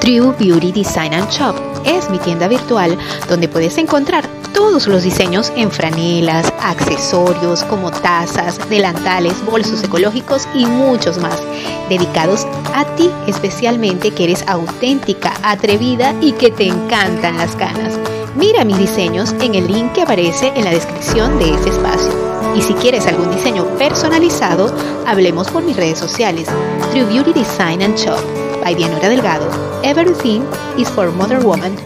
True 0.00 0.34
Beauty 0.38 0.72
Design 0.72 1.14
and 1.14 1.28
Shop. 1.30 1.56
Es 1.84 2.10
mi 2.10 2.18
tienda 2.18 2.48
virtual 2.48 2.96
donde 3.28 3.48
puedes 3.48 3.78
encontrar 3.78 4.24
todos 4.52 4.86
los 4.86 5.02
diseños 5.02 5.52
en 5.56 5.70
franelas, 5.70 6.52
accesorios 6.60 7.64
como 7.64 7.90
tazas, 7.90 8.58
delantales, 8.68 9.44
bolsos 9.44 9.82
ecológicos 9.82 10.48
y 10.54 10.66
muchos 10.66 11.18
más, 11.18 11.42
dedicados 11.88 12.46
a 12.74 12.84
ti 12.96 13.10
especialmente 13.26 14.10
que 14.10 14.24
eres 14.24 14.44
auténtica, 14.46 15.32
atrevida 15.42 16.14
y 16.20 16.32
que 16.32 16.50
te 16.50 16.66
encantan 16.66 17.38
las 17.38 17.54
canas. 17.56 17.98
Mira 18.36 18.64
mis 18.64 18.78
diseños 18.78 19.34
en 19.40 19.54
el 19.54 19.66
link 19.66 19.92
que 19.92 20.02
aparece 20.02 20.52
en 20.54 20.64
la 20.64 20.70
descripción 20.70 21.38
de 21.38 21.54
este 21.54 21.70
espacio. 21.70 22.12
Y 22.54 22.62
si 22.62 22.72
quieres 22.74 23.06
algún 23.06 23.30
diseño 23.30 23.64
personalizado, 23.78 24.74
hablemos 25.06 25.48
por 25.50 25.62
mis 25.62 25.76
redes 25.76 25.98
sociales, 25.98 26.48
True 26.92 27.04
Beauty 27.04 27.32
Design 27.32 27.82
and 27.82 27.96
Shop 27.96 28.20
by 28.62 28.74
Dianora 28.74 29.08
Delgado. 29.08 29.48
Everything 29.82 30.42
is 30.76 30.88
for 30.88 31.10
Mother 31.10 31.40
Woman. 31.40 31.76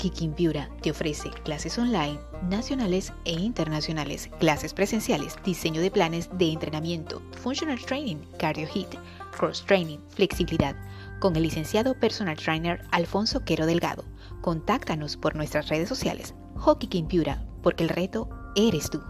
Kikin 0.00 0.32
Piura 0.32 0.70
te 0.80 0.90
ofrece 0.90 1.28
clases 1.44 1.76
online, 1.78 2.18
nacionales 2.48 3.12
e 3.26 3.32
internacionales, 3.32 4.30
clases 4.38 4.72
presenciales, 4.72 5.36
diseño 5.44 5.82
de 5.82 5.90
planes 5.90 6.30
de 6.38 6.52
entrenamiento, 6.52 7.20
functional 7.32 7.78
training, 7.78 8.16
cardio 8.38 8.66
hit, 8.66 8.88
cross 9.36 9.62
training, 9.66 9.98
flexibilidad, 10.08 10.74
con 11.18 11.36
el 11.36 11.42
licenciado 11.42 11.92
personal 12.00 12.38
trainer 12.38 12.82
Alfonso 12.92 13.44
Quero 13.44 13.66
Delgado. 13.66 14.06
Contáctanos 14.40 15.18
por 15.18 15.36
nuestras 15.36 15.68
redes 15.68 15.90
sociales. 15.90 16.34
Hockey 16.56 16.88
King 16.88 17.04
Piura, 17.04 17.44
porque 17.62 17.82
el 17.82 17.90
reto 17.90 18.30
eres 18.56 18.88
tú. 18.88 19.02